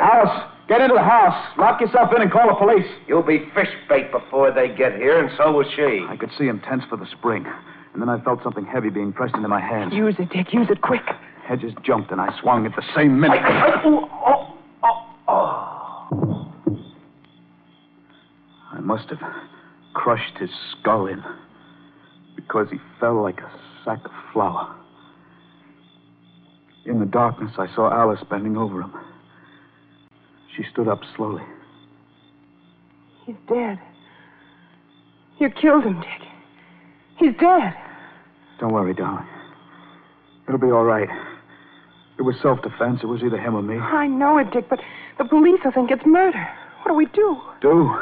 Alice, 0.00 0.44
get 0.68 0.80
into 0.80 0.94
the 0.94 1.02
house. 1.02 1.36
Lock 1.58 1.80
yourself 1.82 2.10
in 2.16 2.22
and 2.22 2.32
call 2.32 2.48
the 2.48 2.54
police. 2.54 2.86
You'll 3.06 3.22
be 3.22 3.44
fish 3.54 3.68
bait 3.88 4.10
before 4.10 4.50
they 4.52 4.68
get 4.68 4.96
here, 4.96 5.20
and 5.20 5.30
so 5.36 5.52
will 5.52 5.68
she. 5.76 6.06
I 6.08 6.16
could 6.16 6.30
see 6.38 6.44
him 6.46 6.60
tense 6.60 6.84
for 6.88 6.96
the 6.96 7.06
spring, 7.12 7.44
and 7.92 8.00
then 8.00 8.08
I 8.08 8.22
felt 8.22 8.42
something 8.42 8.64
heavy 8.64 8.90
being 8.90 9.12
pressed 9.12 9.34
into 9.34 9.48
my 9.48 9.60
hand. 9.60 9.92
Use 9.92 10.14
it, 10.18 10.30
Dick. 10.30 10.52
Use 10.52 10.68
it 10.70 10.80
quick. 10.82 11.02
Hedges 11.46 11.72
jumped, 11.84 12.12
and 12.12 12.20
I 12.20 12.28
swung 12.40 12.66
at 12.66 12.76
the 12.76 12.82
same 12.94 13.20
minute. 13.20 13.40
Oh, 13.84 14.08
oh, 14.84 15.06
oh. 15.28 16.54
I 18.72 18.80
must 18.80 19.08
have 19.10 19.18
crushed 19.94 20.38
his 20.38 20.50
skull 20.72 21.06
in 21.06 21.22
because 22.36 22.68
he 22.70 22.78
fell 23.00 23.20
like 23.20 23.40
a 23.40 23.50
sack 23.84 24.04
of 24.04 24.12
flour. 24.32 24.76
In 26.86 27.00
the 27.00 27.06
darkness, 27.06 27.52
I 27.58 27.66
saw 27.74 27.92
Alice 27.92 28.20
bending 28.30 28.56
over 28.56 28.82
him. 28.82 28.92
She 30.56 30.62
stood 30.72 30.88
up 30.88 31.00
slowly. 31.16 31.42
He's 33.26 33.36
dead. 33.48 33.78
You 35.38 35.50
killed 35.50 35.84
him, 35.84 36.00
Dick. 36.00 36.29
He's 37.20 37.32
dead. 37.38 37.74
Don't 38.58 38.72
worry, 38.72 38.94
darling. 38.94 39.26
It'll 40.48 40.58
be 40.58 40.72
all 40.72 40.84
right. 40.84 41.08
It 42.18 42.22
was 42.22 42.34
self 42.42 42.60
defense. 42.62 43.00
It 43.02 43.06
was 43.06 43.22
either 43.22 43.38
him 43.38 43.54
or 43.54 43.62
me. 43.62 43.76
I 43.76 44.06
know 44.06 44.38
it, 44.38 44.50
Dick, 44.52 44.68
but 44.68 44.80
the 45.18 45.24
police 45.24 45.60
will 45.64 45.72
think 45.72 45.90
it's 45.90 46.02
murder. 46.04 46.48
What 46.82 46.92
do 46.92 46.94
we 46.94 47.06
do? 47.06 47.36
Do? 47.60 47.94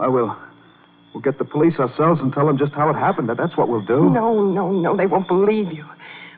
I 0.00 0.08
will. 0.08 0.36
We'll 1.14 1.22
get 1.22 1.38
the 1.38 1.44
police 1.44 1.74
ourselves 1.78 2.20
and 2.20 2.32
tell 2.32 2.46
them 2.46 2.58
just 2.58 2.72
how 2.72 2.90
it 2.90 2.94
happened. 2.94 3.28
That's 3.28 3.56
what 3.56 3.68
we'll 3.68 3.84
do. 3.86 4.10
No, 4.10 4.42
no, 4.50 4.72
no. 4.72 4.96
They 4.96 5.06
won't 5.06 5.28
believe 5.28 5.72
you. 5.72 5.84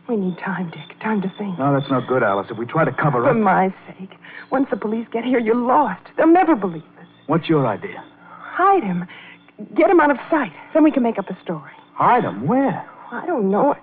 We 0.09 0.16
need 0.16 0.38
time, 0.38 0.70
Dick. 0.70 1.01
Time 1.01 1.22
to 1.22 1.33
think. 1.38 1.59
No, 1.59 1.72
that's 1.72 1.90
not 1.90 2.07
good, 2.07 2.22
Alice. 2.22 2.46
If 2.51 2.59
we 2.59 2.66
try 2.66 2.85
to 2.85 2.92
cover 2.92 3.22
For 3.22 3.31
up. 3.31 3.35
For 3.35 3.40
my 3.40 3.75
sake. 3.88 4.11
Once 4.53 4.66
the 4.70 4.77
police 4.77 5.07
get 5.12 5.25
here, 5.25 5.38
you're 5.38 5.57
lost. 5.57 6.03
They'll 6.16 6.33
never 6.33 6.55
believe 6.55 6.85
us. 7.01 7.07
What's 7.27 7.49
your 7.49 7.66
idea? 7.66 8.05
Hide 8.31 8.85
him. 8.85 9.07
Get 9.74 9.90
him 9.90 10.00
out 10.00 10.10
of 10.10 10.18
sight. 10.30 10.52
Then 10.74 10.84
we 10.84 10.90
can 10.90 11.02
make 11.02 11.18
up 11.18 11.30
a 11.30 11.38
story. 11.42 11.72
Hide 11.94 12.24
him? 12.24 12.46
Where? 12.46 12.88
I 13.10 13.24
don't 13.26 13.50
know. 13.50 13.74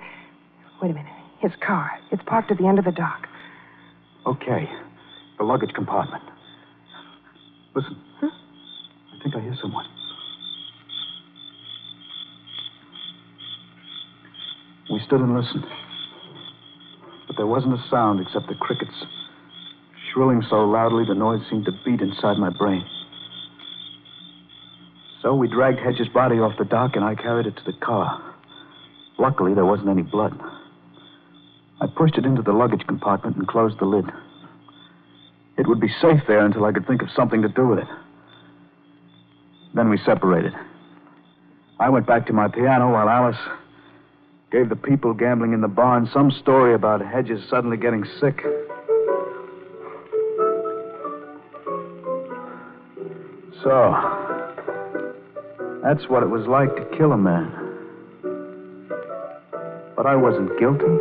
Wait 0.82 0.92
a 0.92 0.94
minute. 0.94 1.12
His 1.40 1.52
car. 1.66 1.92
It's 2.12 2.22
parked 2.26 2.52
at 2.52 2.58
the 2.58 2.68
end 2.68 2.80
of 2.80 2.86
the 2.86 2.92
dock. 2.92 3.28
Okay. 4.26 4.70
The 5.38 5.44
luggage 5.44 5.74
compartment. 5.74 6.24
Listen. 7.76 7.98
Huh? 8.22 8.30
I 8.30 9.24
think 9.24 9.36
I 9.36 9.42
hear 9.42 9.56
someone. 9.62 9.86
We 14.92 15.00
stood 15.08 15.22
and 15.22 15.36
listened. 15.36 15.66
But 17.26 17.38
there 17.38 17.48
wasn't 17.48 17.74
a 17.74 17.84
sound 17.90 18.20
except 18.20 18.48
the 18.48 18.56
crickets, 18.56 18.94
shrilling 20.14 20.44
so 20.50 20.66
loudly 20.66 21.04
the 21.08 21.16
noise 21.16 21.42
seemed 21.50 21.66
to 21.66 21.72
beat 21.84 22.00
inside 22.00 22.38
my 22.38 22.50
brain. 22.52 22.86
So 25.24 25.34
we 25.34 25.48
dragged 25.48 25.80
Hedges' 25.80 26.10
body 26.10 26.36
off 26.36 26.58
the 26.58 26.66
dock 26.66 26.98
and 26.98 27.06
I 27.06 27.16
carried 27.16 27.48
it 27.48 27.56
to 27.56 27.64
the 27.64 27.72
car. 27.80 28.22
Luckily, 29.18 29.54
there 29.54 29.66
wasn't 29.66 29.88
any 29.88 30.02
blood. 30.02 30.38
I 31.80 31.88
pushed 31.88 32.18
it 32.18 32.26
into 32.26 32.42
the 32.42 32.52
luggage 32.52 32.86
compartment 32.86 33.38
and 33.38 33.48
closed 33.48 33.80
the 33.80 33.86
lid. 33.86 34.06
It 35.58 35.66
would 35.68 35.80
be 35.80 35.88
safe 36.02 36.22
there 36.28 36.46
until 36.46 36.66
I 36.66 36.74
could 36.74 36.86
think 36.86 37.02
of 37.02 37.08
something 37.16 37.42
to 37.42 37.48
do 37.48 37.68
with 37.68 37.80
it. 37.80 37.88
Then 39.74 39.90
we 39.90 39.98
separated. 40.00 40.54
I 41.80 41.90
went 41.90 42.06
back 42.06 42.28
to 42.28 42.34
my 42.34 42.50
piano 42.50 42.92
while 42.92 43.08
Alice 43.08 43.40
gave 44.52 44.68
the 44.68 44.76
people 44.76 45.14
gambling 45.14 45.54
in 45.54 45.62
the 45.62 45.68
barn 45.70 46.10
some 46.14 46.32
story 46.32 46.74
about 46.74 47.02
Hedges 47.02 47.42
suddenly 47.50 47.78
getting 47.78 48.04
sick. 48.20 48.44
So, 53.64 54.23
that's 55.84 56.08
what 56.08 56.24
it 56.24 56.30
was 56.30 56.48
like 56.48 56.74
to 56.76 56.98
kill 56.98 57.12
a 57.12 57.18
man. 57.18 57.52
But 59.96 60.06
I 60.06 60.16
wasn't 60.16 60.58
guilty. 60.58 60.96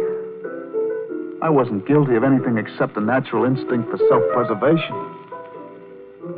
I 1.40 1.50
wasn't 1.50 1.86
guilty 1.86 2.16
of 2.16 2.24
anything 2.24 2.58
except 2.58 2.96
a 2.96 3.00
natural 3.00 3.44
instinct 3.44 3.90
for 3.90 3.98
self 4.10 4.22
preservation. 4.34 4.94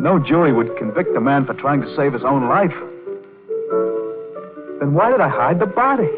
No 0.00 0.18
jury 0.18 0.52
would 0.52 0.76
convict 0.76 1.16
a 1.16 1.20
man 1.20 1.46
for 1.46 1.54
trying 1.54 1.80
to 1.80 1.96
save 1.96 2.12
his 2.12 2.22
own 2.24 2.48
life. 2.48 2.74
Then 4.80 4.92
why 4.92 5.10
did 5.10 5.20
I 5.20 5.28
hide 5.28 5.58
the 5.58 5.66
body? 5.66 6.08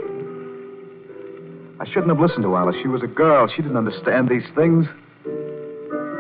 I 1.78 1.86
shouldn't 1.86 2.08
have 2.08 2.20
listened 2.20 2.42
to 2.42 2.56
Alice. 2.56 2.76
She 2.82 2.88
was 2.88 3.02
a 3.02 3.06
girl. 3.06 3.46
She 3.54 3.62
didn't 3.62 3.76
understand 3.76 4.28
these 4.28 4.46
things. 4.54 4.86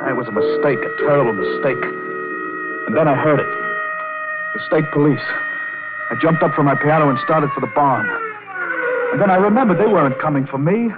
It 0.06 0.14
was 0.16 0.28
a 0.28 0.32
mistake, 0.32 0.78
a 0.78 0.92
terrible 1.02 1.34
mistake. 1.34 1.82
And 2.86 2.96
then 2.96 3.08
I 3.08 3.14
heard 3.14 3.40
it. 3.40 3.46
The 4.54 4.60
state 4.66 4.90
police. 4.92 5.45
I 6.10 6.14
jumped 6.22 6.42
up 6.42 6.54
from 6.54 6.66
my 6.66 6.74
piano 6.76 7.08
and 7.10 7.18
started 7.24 7.50
for 7.54 7.60
the 7.60 7.70
barn. 7.74 8.06
And 9.12 9.20
then 9.20 9.30
I 9.30 9.36
remembered 9.36 9.78
they 9.78 9.90
weren't 9.90 10.18
coming 10.20 10.46
for 10.46 10.58
me. 10.58 10.90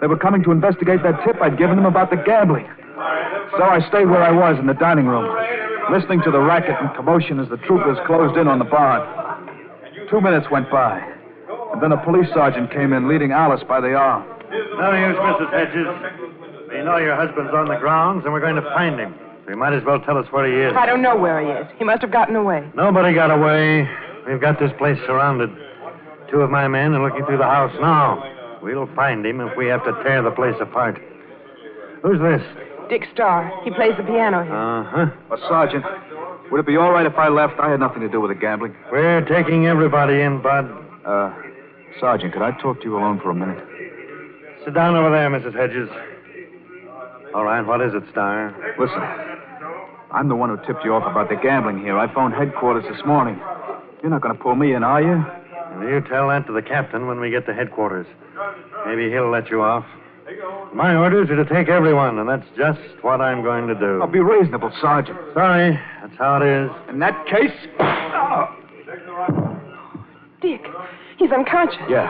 They 0.00 0.06
were 0.06 0.16
coming 0.18 0.42
to 0.44 0.52
investigate 0.52 1.02
that 1.02 1.22
tip 1.24 1.36
I'd 1.42 1.58
given 1.58 1.76
them 1.76 1.86
about 1.86 2.10
the 2.10 2.16
gambling. 2.16 2.66
So 3.56 3.62
I 3.64 3.80
stayed 3.88 4.06
where 4.06 4.22
I 4.22 4.30
was 4.30 4.58
in 4.58 4.66
the 4.66 4.74
dining 4.74 5.06
room, 5.06 5.26
listening 5.90 6.22
to 6.22 6.30
the 6.30 6.40
racket 6.40 6.76
and 6.80 6.94
commotion 6.94 7.40
as 7.40 7.48
the 7.48 7.56
troopers 7.56 7.98
closed 8.06 8.36
in 8.36 8.46
on 8.46 8.58
the 8.58 8.64
barn. 8.64 9.02
Two 10.10 10.20
minutes 10.20 10.46
went 10.50 10.70
by, 10.70 11.00
and 11.72 11.82
then 11.82 11.92
a 11.92 12.02
police 12.04 12.28
sergeant 12.34 12.70
came 12.70 12.92
in 12.92 13.08
leading 13.08 13.32
Alice 13.32 13.62
by 13.66 13.80
the 13.80 13.94
arm. 13.94 14.24
No 14.78 14.92
use, 14.94 15.16
Mrs. 15.16 15.50
Hedges. 15.52 15.86
We 16.70 16.84
know 16.84 16.98
your 16.98 17.16
husband's 17.16 17.52
on 17.52 17.68
the 17.68 17.76
grounds, 17.76 18.24
and 18.24 18.32
we're 18.32 18.40
going 18.40 18.56
to 18.56 18.62
find 18.62 18.98
him. 18.98 19.14
So 19.44 19.50
you 19.50 19.56
might 19.56 19.72
as 19.72 19.84
well 19.84 20.00
tell 20.00 20.18
us 20.18 20.26
where 20.30 20.46
he 20.46 20.54
is. 20.60 20.74
I 20.76 20.86
don't 20.86 21.02
know 21.02 21.16
where 21.16 21.40
he 21.40 21.48
is. 21.48 21.66
He 21.78 21.84
must 21.84 22.02
have 22.02 22.10
gotten 22.10 22.36
away. 22.36 22.68
Nobody 22.74 23.14
got 23.14 23.30
away. 23.30 23.88
We've 24.28 24.40
got 24.40 24.60
this 24.60 24.70
place 24.76 24.98
surrounded. 25.06 25.48
Two 26.30 26.42
of 26.42 26.50
my 26.50 26.68
men 26.68 26.92
are 26.92 27.02
looking 27.02 27.24
through 27.24 27.38
the 27.38 27.44
house 27.44 27.72
now. 27.80 28.22
We'll 28.62 28.86
find 28.94 29.24
him 29.24 29.40
if 29.40 29.56
we 29.56 29.66
have 29.68 29.82
to 29.84 29.92
tear 30.04 30.22
the 30.22 30.30
place 30.30 30.56
apart. 30.60 31.00
Who's 32.02 32.20
this? 32.20 32.42
Dick 32.90 33.06
Starr. 33.14 33.50
He 33.64 33.70
plays 33.70 33.96
the 33.96 34.02
piano 34.04 34.44
here. 34.44 34.54
Uh 34.54 34.84
huh. 34.84 35.06
Well, 35.30 35.40
Sergeant, 35.48 35.84
would 36.50 36.60
it 36.60 36.66
be 36.66 36.76
all 36.76 36.90
right 36.90 37.06
if 37.06 37.16
I 37.16 37.28
left? 37.28 37.58
I 37.58 37.70
had 37.70 37.80
nothing 37.80 38.00
to 38.02 38.08
do 38.08 38.20
with 38.20 38.30
the 38.30 38.34
gambling. 38.34 38.76
We're 38.92 39.22
taking 39.22 39.66
everybody 39.66 40.20
in, 40.20 40.42
Bud. 40.42 40.66
Uh, 41.06 41.32
Sergeant, 41.98 42.32
could 42.34 42.42
I 42.42 42.52
talk 42.60 42.80
to 42.80 42.84
you 42.84 42.98
alone 42.98 43.20
for 43.20 43.30
a 43.30 43.34
minute? 43.34 43.64
Sit 44.64 44.74
down 44.74 44.94
over 44.94 45.10
there, 45.10 45.30
Mrs. 45.30 45.54
Hedges. 45.54 45.88
All 47.34 47.44
right, 47.44 47.62
what 47.62 47.80
is 47.80 47.94
it, 47.94 48.02
Starr? 48.10 48.54
Listen, 48.78 49.00
I'm 50.10 50.28
the 50.28 50.36
one 50.36 50.50
who 50.50 50.56
tipped 50.66 50.84
you 50.84 50.92
off 50.94 51.10
about 51.10 51.28
the 51.30 51.36
gambling 51.36 51.78
here. 51.78 51.98
I 51.98 52.12
phoned 52.12 52.34
headquarters 52.34 52.84
this 52.90 53.04
morning. 53.06 53.40
You're 54.02 54.10
not 54.10 54.22
going 54.22 54.36
to 54.36 54.42
pull 54.42 54.54
me 54.54 54.74
in, 54.74 54.82
are 54.84 55.02
you? 55.02 55.24
You 55.88 56.00
tell 56.08 56.28
that 56.28 56.46
to 56.46 56.52
the 56.52 56.62
captain 56.62 57.06
when 57.06 57.20
we 57.20 57.30
get 57.30 57.46
to 57.46 57.54
headquarters. 57.54 58.06
Maybe 58.86 59.10
he'll 59.10 59.30
let 59.30 59.50
you 59.50 59.62
off. 59.62 59.84
My 60.74 60.94
orders 60.94 61.30
are 61.30 61.36
to 61.36 61.44
take 61.44 61.68
everyone, 61.68 62.18
and 62.18 62.28
that's 62.28 62.46
just 62.56 62.80
what 63.02 63.20
I'm 63.20 63.42
going 63.42 63.66
to 63.66 63.74
do. 63.74 64.00
I'll 64.00 64.08
be 64.08 64.20
reasonable, 64.20 64.70
Sergeant. 64.80 65.18
Sorry, 65.34 65.78
that's 66.02 66.16
how 66.18 66.36
it 66.40 66.46
is. 66.46 66.70
In 66.90 66.98
that 67.00 67.26
case. 67.26 67.52
Oh. 67.80 68.54
Dick, 70.40 70.64
he's 71.18 71.32
unconscious. 71.32 71.80
Yeah. 71.88 72.06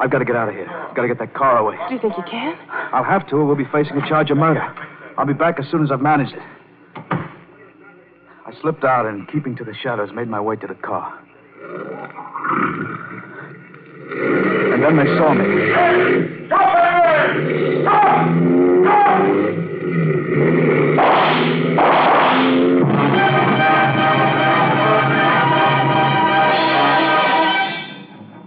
I've 0.00 0.10
got 0.10 0.20
to 0.20 0.24
get 0.24 0.36
out 0.36 0.48
of 0.48 0.54
here. 0.54 0.68
I've 0.68 0.96
got 0.96 1.02
to 1.02 1.08
get 1.08 1.18
that 1.18 1.34
car 1.34 1.58
away. 1.58 1.76
Do 1.88 1.94
you 1.94 2.00
think 2.00 2.14
you 2.16 2.24
can? 2.30 2.56
I'll 2.70 3.04
have 3.04 3.26
to, 3.28 3.36
or 3.36 3.44
we'll 3.44 3.56
be 3.56 3.66
facing 3.70 3.96
a 3.96 4.08
charge 4.08 4.30
of 4.30 4.38
murder. 4.38 4.62
I'll 5.18 5.26
be 5.26 5.34
back 5.34 5.58
as 5.58 5.70
soon 5.70 5.82
as 5.82 5.90
I've 5.90 6.00
managed 6.00 6.32
it. 6.32 6.42
I 8.50 8.60
slipped 8.62 8.82
out 8.82 9.06
and, 9.06 9.30
keeping 9.30 9.54
to 9.56 9.64
the 9.64 9.74
shadows, 9.80 10.10
made 10.12 10.26
my 10.26 10.40
way 10.40 10.56
to 10.56 10.66
the 10.66 10.74
car. 10.74 11.22
And 14.72 14.82
then 14.82 14.96
they 14.96 15.04
saw 15.04 15.34
me. 15.34 15.44
Stop! 16.48 16.66
Stop! 17.82 18.10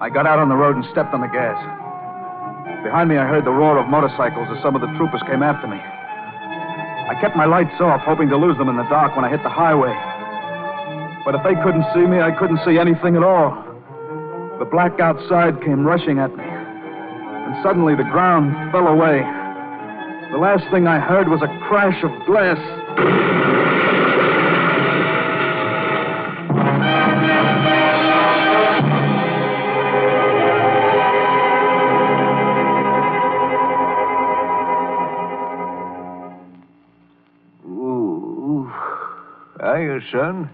I 0.01 0.09
got 0.13 0.27
out 0.27 0.39
on 0.39 0.49
the 0.49 0.55
road 0.55 0.75
and 0.75 0.83
stepped 0.91 1.13
on 1.13 1.21
the 1.21 1.27
gas. 1.27 1.55
Behind 2.83 3.07
me, 3.07 3.15
I 3.17 3.25
heard 3.25 3.45
the 3.45 3.51
roar 3.51 3.77
of 3.77 3.87
motorcycles 3.87 4.49
as 4.53 4.61
some 4.61 4.75
of 4.75 4.81
the 4.81 4.87
troopers 4.97 5.21
came 5.27 5.41
after 5.41 5.67
me. 5.67 5.79
I 7.09 7.19
kept 7.19 7.35
my 7.35 7.45
lights 7.45 7.75
off, 7.79 8.01
hoping 8.01 8.29
to 8.29 8.37
lose 8.37 8.57
them 8.57 8.69
in 8.69 8.77
the 8.77 8.87
dark 8.89 9.15
when 9.15 9.25
I 9.25 9.29
hit 9.29 9.43
the 9.43 9.49
highway. 9.49 9.93
But 11.25 11.35
if 11.35 11.43
they 11.43 11.55
couldn't 11.63 11.85
see 11.93 12.05
me, 12.07 12.21
I 12.21 12.31
couldn't 12.31 12.59
see 12.65 12.77
anything 12.79 13.15
at 13.15 13.23
all. 13.23 13.51
The 14.59 14.65
black 14.65 14.99
outside 14.99 15.61
came 15.63 15.85
rushing 15.85 16.19
at 16.19 16.35
me. 16.35 16.43
And 16.43 17.63
suddenly 17.63 17.95
the 17.95 18.07
ground 18.07 18.55
fell 18.71 18.87
away. 18.87 19.19
The 20.31 20.39
last 20.39 20.63
thing 20.71 20.87
I 20.87 20.99
heard 20.99 21.27
was 21.27 21.41
a 21.41 21.51
crash 21.67 22.01
of 22.03 22.11
glass. 22.25 22.57
Son. 40.11 40.49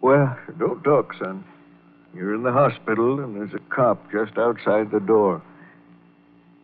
Well, 0.00 0.36
Don't 0.58 0.82
talk, 0.82 1.14
son. 1.18 1.44
You're 2.14 2.34
in 2.34 2.42
the 2.42 2.52
hospital, 2.52 3.20
and 3.20 3.36
there's 3.36 3.52
a 3.54 3.74
cop 3.74 4.10
just 4.10 4.38
outside 4.38 4.90
the 4.90 5.00
door. 5.00 5.42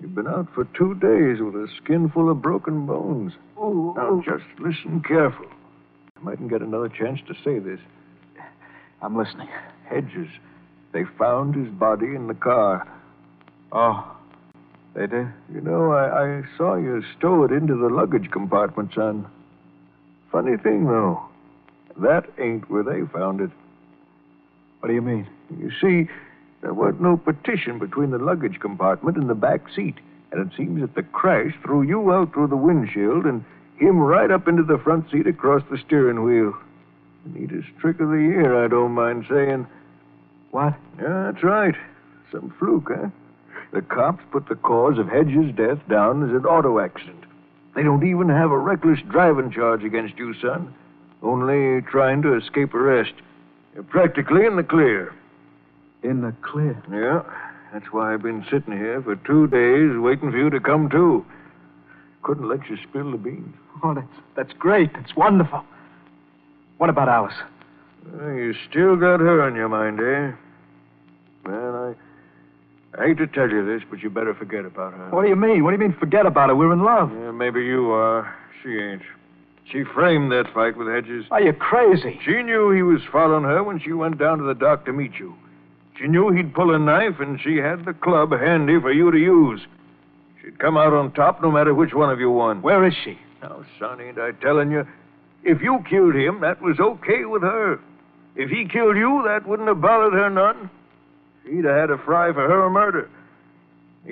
You've 0.00 0.14
been 0.14 0.26
out 0.26 0.48
for 0.54 0.64
two 0.76 0.94
days 0.94 1.40
with 1.40 1.54
a 1.54 1.68
skin 1.82 2.10
full 2.10 2.30
of 2.30 2.42
broken 2.42 2.86
bones. 2.86 3.32
Oh, 3.56 3.92
Now, 3.96 4.22
just 4.24 4.44
listen 4.58 5.02
careful. 5.06 5.46
I 6.16 6.20
mightn't 6.20 6.50
get 6.50 6.62
another 6.62 6.88
chance 6.88 7.20
to 7.28 7.34
say 7.44 7.58
this. 7.58 7.80
I'm 9.02 9.16
listening. 9.16 9.48
Hedges. 9.88 10.28
They 10.92 11.04
found 11.18 11.54
his 11.54 11.68
body 11.74 12.06
in 12.14 12.26
the 12.26 12.34
car. 12.34 12.86
Oh, 13.72 14.16
they 14.94 15.06
did? 15.06 15.26
You 15.52 15.60
know, 15.60 15.92
I, 15.92 16.38
I 16.38 16.42
saw 16.56 16.76
you 16.76 17.02
stow 17.18 17.44
it 17.44 17.50
into 17.52 17.74
the 17.76 17.88
luggage 17.88 18.30
compartment, 18.30 18.92
son. 18.94 19.26
Funny 20.32 20.56
thing, 20.56 20.86
though. 20.86 21.22
That 21.98 22.26
ain't 22.38 22.70
where 22.70 22.82
they 22.82 23.06
found 23.12 23.40
it. 23.40 23.50
What 24.80 24.88
do 24.88 24.94
you 24.94 25.02
mean? 25.02 25.28
You 25.58 25.70
see, 25.80 26.10
there 26.60 26.74
wasn't 26.74 27.02
no 27.02 27.16
partition 27.16 27.78
between 27.78 28.10
the 28.10 28.18
luggage 28.18 28.58
compartment 28.60 29.16
and 29.16 29.30
the 29.30 29.34
back 29.34 29.62
seat. 29.74 29.96
And 30.32 30.50
it 30.50 30.56
seems 30.56 30.80
that 30.80 30.94
the 30.94 31.02
crash 31.02 31.54
threw 31.62 31.82
you 31.82 32.12
out 32.12 32.32
through 32.32 32.48
the 32.48 32.56
windshield 32.56 33.24
and 33.24 33.44
him 33.76 33.98
right 33.98 34.30
up 34.30 34.48
into 34.48 34.62
the 34.62 34.78
front 34.78 35.10
seat 35.10 35.26
across 35.26 35.62
the 35.70 35.78
steering 35.78 36.24
wheel. 36.24 36.54
The 37.24 37.38
neatest 37.38 37.68
trick 37.78 38.00
of 38.00 38.08
the 38.08 38.16
year, 38.16 38.64
I 38.64 38.68
don't 38.68 38.92
mind 38.92 39.26
saying. 39.28 39.66
What? 40.50 40.74
Yeah, 41.00 41.30
that's 41.32 41.44
right. 41.44 41.74
Some 42.30 42.52
fluke, 42.58 42.90
huh? 42.94 43.08
The 43.72 43.82
cops 43.82 44.22
put 44.30 44.48
the 44.48 44.54
cause 44.56 44.98
of 44.98 45.08
Hedges' 45.08 45.54
death 45.56 45.78
down 45.88 46.22
as 46.22 46.30
an 46.30 46.46
auto 46.46 46.78
accident. 46.78 47.24
They 47.74 47.82
don't 47.82 48.06
even 48.06 48.28
have 48.28 48.52
a 48.52 48.58
reckless 48.58 49.00
driving 49.10 49.50
charge 49.50 49.82
against 49.82 50.16
you, 50.16 50.34
son. 50.34 50.72
Only 51.24 51.80
trying 51.80 52.20
to 52.22 52.36
escape 52.36 52.74
arrest. 52.74 53.14
You're 53.72 53.82
practically 53.82 54.44
in 54.44 54.56
the 54.56 54.62
clear. 54.62 55.14
In 56.02 56.20
the 56.20 56.34
clear. 56.42 56.80
Yeah, 56.92 57.22
that's 57.72 57.90
why 57.92 58.12
I've 58.12 58.22
been 58.22 58.44
sitting 58.50 58.76
here 58.76 59.00
for 59.00 59.16
two 59.16 59.46
days 59.46 59.98
waiting 59.98 60.30
for 60.30 60.36
you 60.36 60.50
to 60.50 60.60
come 60.60 60.90
to. 60.90 61.24
Couldn't 62.22 62.46
let 62.46 62.68
you 62.68 62.76
spill 62.88 63.10
the 63.10 63.16
beans. 63.16 63.54
Oh, 63.82 63.94
that's, 63.94 64.06
that's 64.36 64.52
great. 64.58 64.92
That's 64.92 65.16
wonderful. 65.16 65.64
What 66.76 66.90
about 66.90 67.08
Alice? 67.08 67.34
Well, 68.12 68.34
you 68.34 68.54
still 68.68 68.96
got 68.96 69.20
her 69.20 69.42
on 69.42 69.54
your 69.54 69.70
mind, 69.70 70.00
eh? 70.00 70.36
Well, 71.46 71.94
I, 72.94 73.00
I 73.02 73.06
hate 73.08 73.18
to 73.18 73.26
tell 73.26 73.48
you 73.48 73.64
this, 73.64 73.82
but 73.90 74.00
you 74.00 74.10
better 74.10 74.34
forget 74.34 74.66
about 74.66 74.92
her. 74.92 75.08
What 75.08 75.22
do 75.22 75.28
you 75.28 75.36
mean? 75.36 75.64
What 75.64 75.70
do 75.70 75.82
you 75.82 75.88
mean, 75.88 75.96
forget 75.98 76.26
about 76.26 76.50
her? 76.50 76.56
We're 76.56 76.72
in 76.72 76.84
love. 76.84 77.10
Yeah, 77.12 77.30
maybe 77.30 77.64
you 77.64 77.90
are. 77.92 78.34
She 78.62 78.70
ain't. 78.78 79.02
She 79.70 79.82
framed 79.94 80.30
that 80.32 80.52
fight 80.52 80.76
with 80.76 80.88
Hedges. 80.88 81.24
Are 81.30 81.40
you 81.40 81.52
crazy? 81.52 82.20
She 82.24 82.42
knew 82.42 82.70
he 82.70 82.82
was 82.82 83.00
following 83.10 83.44
her 83.44 83.62
when 83.62 83.80
she 83.80 83.92
went 83.92 84.18
down 84.18 84.38
to 84.38 84.44
the 84.44 84.54
dock 84.54 84.84
to 84.86 84.92
meet 84.92 85.14
you. 85.18 85.34
She 85.98 86.06
knew 86.06 86.30
he'd 86.30 86.54
pull 86.54 86.74
a 86.74 86.78
knife, 86.78 87.20
and 87.20 87.40
she 87.40 87.56
had 87.56 87.84
the 87.84 87.94
club 87.94 88.32
handy 88.32 88.80
for 88.80 88.92
you 88.92 89.10
to 89.10 89.18
use. 89.18 89.60
She'd 90.42 90.58
come 90.58 90.76
out 90.76 90.92
on 90.92 91.12
top 91.12 91.40
no 91.40 91.50
matter 91.50 91.74
which 91.74 91.94
one 91.94 92.10
of 92.10 92.20
you 92.20 92.30
won. 92.30 92.62
Where 92.62 92.84
is 92.86 92.94
she? 93.04 93.18
Now, 93.42 93.64
son, 93.78 94.00
ain't 94.00 94.18
I 94.18 94.32
telling 94.32 94.70
you? 94.70 94.86
If 95.44 95.62
you 95.62 95.84
killed 95.88 96.14
him, 96.14 96.40
that 96.40 96.60
was 96.60 96.78
okay 96.80 97.24
with 97.24 97.42
her. 97.42 97.80
If 98.36 98.50
he 98.50 98.66
killed 98.66 98.96
you, 98.96 99.22
that 99.26 99.46
wouldn't 99.46 99.68
have 99.68 99.80
bothered 99.80 100.14
her 100.14 100.28
none. 100.30 100.68
She'd 101.44 101.64
have 101.64 101.76
had 101.76 101.90
a 101.90 101.98
fry 101.98 102.32
for 102.32 102.48
her 102.48 102.68
murder. 102.70 103.08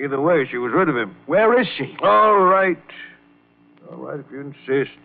Either 0.01 0.19
way, 0.19 0.47
she 0.49 0.57
was 0.57 0.71
rid 0.73 0.89
of 0.89 0.95
him. 0.95 1.15
Where 1.25 1.59
is 1.59 1.67
she? 1.77 1.95
All 2.01 2.39
right. 2.39 2.77
All 3.91 3.97
right, 3.97 4.19
if 4.19 4.25
you 4.31 4.39
insist. 4.39 4.97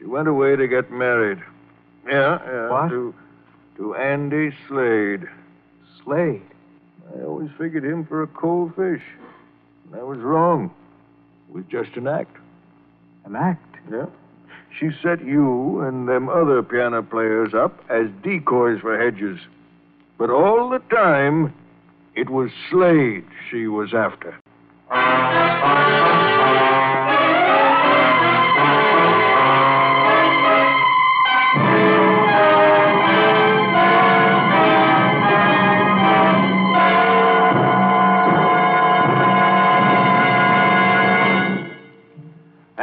She 0.00 0.06
went 0.06 0.28
away 0.28 0.56
to 0.56 0.66
get 0.66 0.90
married. 0.90 1.38
Yeah, 2.08 2.38
yeah. 2.46 2.70
What? 2.70 2.88
To, 2.88 3.14
to 3.76 3.94
Andy 3.96 4.50
Slade. 4.66 5.24
Slade. 6.02 6.42
I 7.14 7.22
always 7.22 7.50
figured 7.58 7.84
him 7.84 8.06
for 8.06 8.22
a 8.22 8.26
cold 8.26 8.74
fish. 8.74 9.02
And 9.86 10.00
I 10.00 10.02
was 10.02 10.18
wrong. 10.18 10.70
It 11.48 11.54
was 11.54 11.64
just 11.70 11.96
an 11.96 12.06
act. 12.06 12.34
An 13.26 13.36
act? 13.36 13.76
Yeah. 13.92 14.06
She 14.78 14.88
set 15.02 15.22
you 15.24 15.80
and 15.80 16.08
them 16.08 16.30
other 16.30 16.62
piano 16.62 17.02
players 17.02 17.52
up 17.52 17.78
as 17.90 18.06
decoys 18.22 18.80
for 18.80 18.98
Hedges. 18.98 19.38
But 20.16 20.30
all 20.30 20.70
the 20.70 20.78
time, 20.94 21.52
it 22.14 22.30
was 22.30 22.50
Slade 22.70 23.26
she 23.50 23.66
was 23.66 23.92
after. 23.92 24.38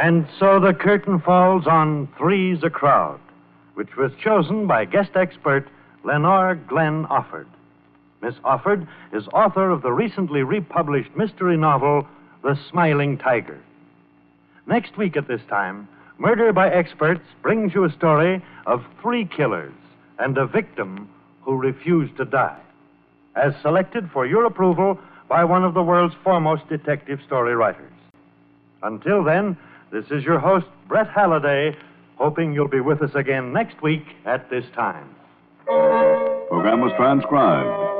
And 0.08 0.26
so 0.40 0.58
the 0.58 0.72
curtain 0.72 1.20
falls 1.20 1.66
on 1.66 2.08
Three's 2.16 2.64
a 2.64 2.70
Crowd, 2.70 3.20
which 3.74 3.94
was 3.98 4.10
chosen 4.24 4.66
by 4.66 4.86
guest 4.86 5.10
expert 5.14 5.68
Lenore 6.02 6.54
Glenn 6.54 7.04
Offord. 7.08 7.44
Miss 8.22 8.34
Offord 8.36 8.88
is 9.12 9.28
author 9.34 9.68
of 9.68 9.82
the 9.82 9.92
recently 9.92 10.42
republished 10.42 11.14
mystery 11.14 11.58
novel, 11.58 12.08
The 12.42 12.58
Smiling 12.70 13.18
Tiger. 13.18 13.60
Next 14.66 14.96
week 14.96 15.14
at 15.14 15.28
this 15.28 15.42
time, 15.50 15.86
Murder 16.16 16.54
by 16.54 16.70
Experts 16.70 17.28
brings 17.42 17.74
you 17.74 17.84
a 17.84 17.92
story 17.92 18.42
of 18.64 18.86
three 19.02 19.26
killers 19.26 19.74
and 20.18 20.38
a 20.38 20.46
victim 20.46 21.06
who 21.42 21.54
refused 21.54 22.16
to 22.16 22.24
die, 22.24 22.58
as 23.36 23.52
selected 23.60 24.08
for 24.10 24.24
your 24.24 24.46
approval 24.46 24.98
by 25.28 25.44
one 25.44 25.64
of 25.64 25.74
the 25.74 25.82
world's 25.82 26.16
foremost 26.24 26.66
detective 26.70 27.18
story 27.26 27.54
writers. 27.54 27.92
Until 28.82 29.22
then, 29.22 29.58
this 29.90 30.04
is 30.10 30.24
your 30.24 30.38
host, 30.38 30.66
Brett 30.86 31.08
Halliday, 31.08 31.76
hoping 32.16 32.52
you'll 32.52 32.68
be 32.68 32.80
with 32.80 33.02
us 33.02 33.14
again 33.14 33.52
next 33.52 33.82
week 33.82 34.04
at 34.26 34.50
this 34.50 34.64
time. 34.74 35.14
Program 35.66 36.80
was 36.80 36.92
transcribed. 36.96 37.97